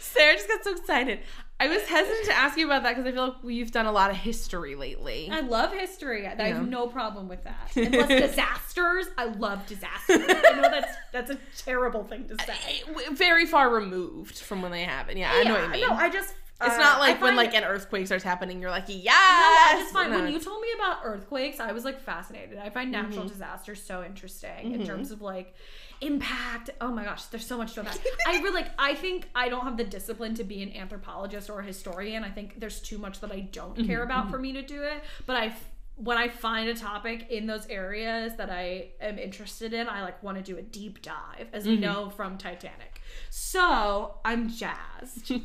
[0.00, 1.20] Sarah just got so excited.
[1.58, 3.92] I was hesitant to ask you about that because I feel like you've done a
[3.92, 5.28] lot of history lately.
[5.32, 6.26] I love history.
[6.26, 6.48] I Yeah.
[6.58, 7.72] have no problem with that.
[7.76, 10.20] And plus disasters, I love disasters.
[10.28, 12.82] I know that's that's a terrible thing to say.
[12.88, 15.16] Eh, Very far removed from when they happen.
[15.16, 15.88] Yeah, I know what you mean.
[15.88, 18.84] No, I just it's uh, not like when like an earthquake starts happening, you're like,
[18.88, 19.04] yes.
[19.04, 22.58] No, I just find No, when you told me about earthquakes, I was like fascinated.
[22.58, 23.28] I find natural Mm-hmm.
[23.28, 25.54] disasters so interesting in terms of like
[26.00, 26.70] impact.
[26.80, 27.98] Oh my gosh, there's so much to that.
[28.26, 28.70] I really like.
[28.78, 32.24] I think I don't have the discipline to be an anthropologist or a historian.
[32.24, 34.82] I think there's too much that I don't Mm-hmm, care about for me to do
[34.82, 35.02] it.
[35.26, 35.54] But I,
[35.96, 40.22] when I find a topic in those areas that I am interested in, I like
[40.22, 41.70] want to do a deep dive, as Mm-hmm.
[41.72, 43.00] we know from Titanic.
[43.30, 45.32] So I'm jazzed.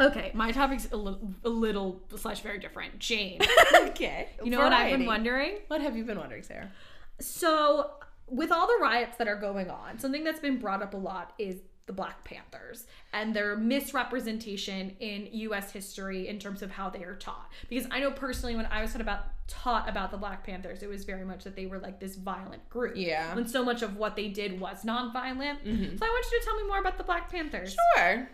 [0.00, 2.98] Okay, my topic's a, li- a little slash very different.
[2.98, 3.38] Jane.
[3.74, 4.30] okay.
[4.42, 5.56] You know what I've been wondering?
[5.68, 6.72] What have you been wondering, Sarah?
[7.20, 7.90] So,
[8.30, 11.32] with all the riots that are going on, something that's been brought up a lot
[11.38, 17.02] is the Black Panthers and their misrepresentation in US history in terms of how they
[17.02, 17.50] are taught.
[17.68, 20.88] Because I know personally when I was taught about taught about the Black Panthers, it
[20.88, 22.94] was very much that they were like this violent group.
[22.96, 23.34] Yeah.
[23.34, 25.64] When so much of what they did was nonviolent.
[25.64, 25.96] Mm-hmm.
[25.96, 27.76] So I want you to tell me more about the Black Panthers.
[27.96, 28.28] Sure.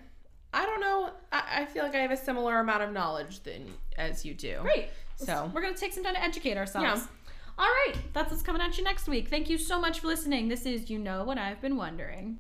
[0.53, 1.11] I don't know.
[1.33, 4.59] I, I feel like I have a similar amount of knowledge than as you do.
[4.61, 4.89] Great.
[5.17, 7.03] So- we're gonna take some time to educate ourselves.
[7.03, 7.07] Yeah.
[7.59, 9.29] All right, that's what's coming at you next week.
[9.29, 10.49] Thank you so much for listening.
[10.49, 12.39] This is You Know What I've Been Wondering.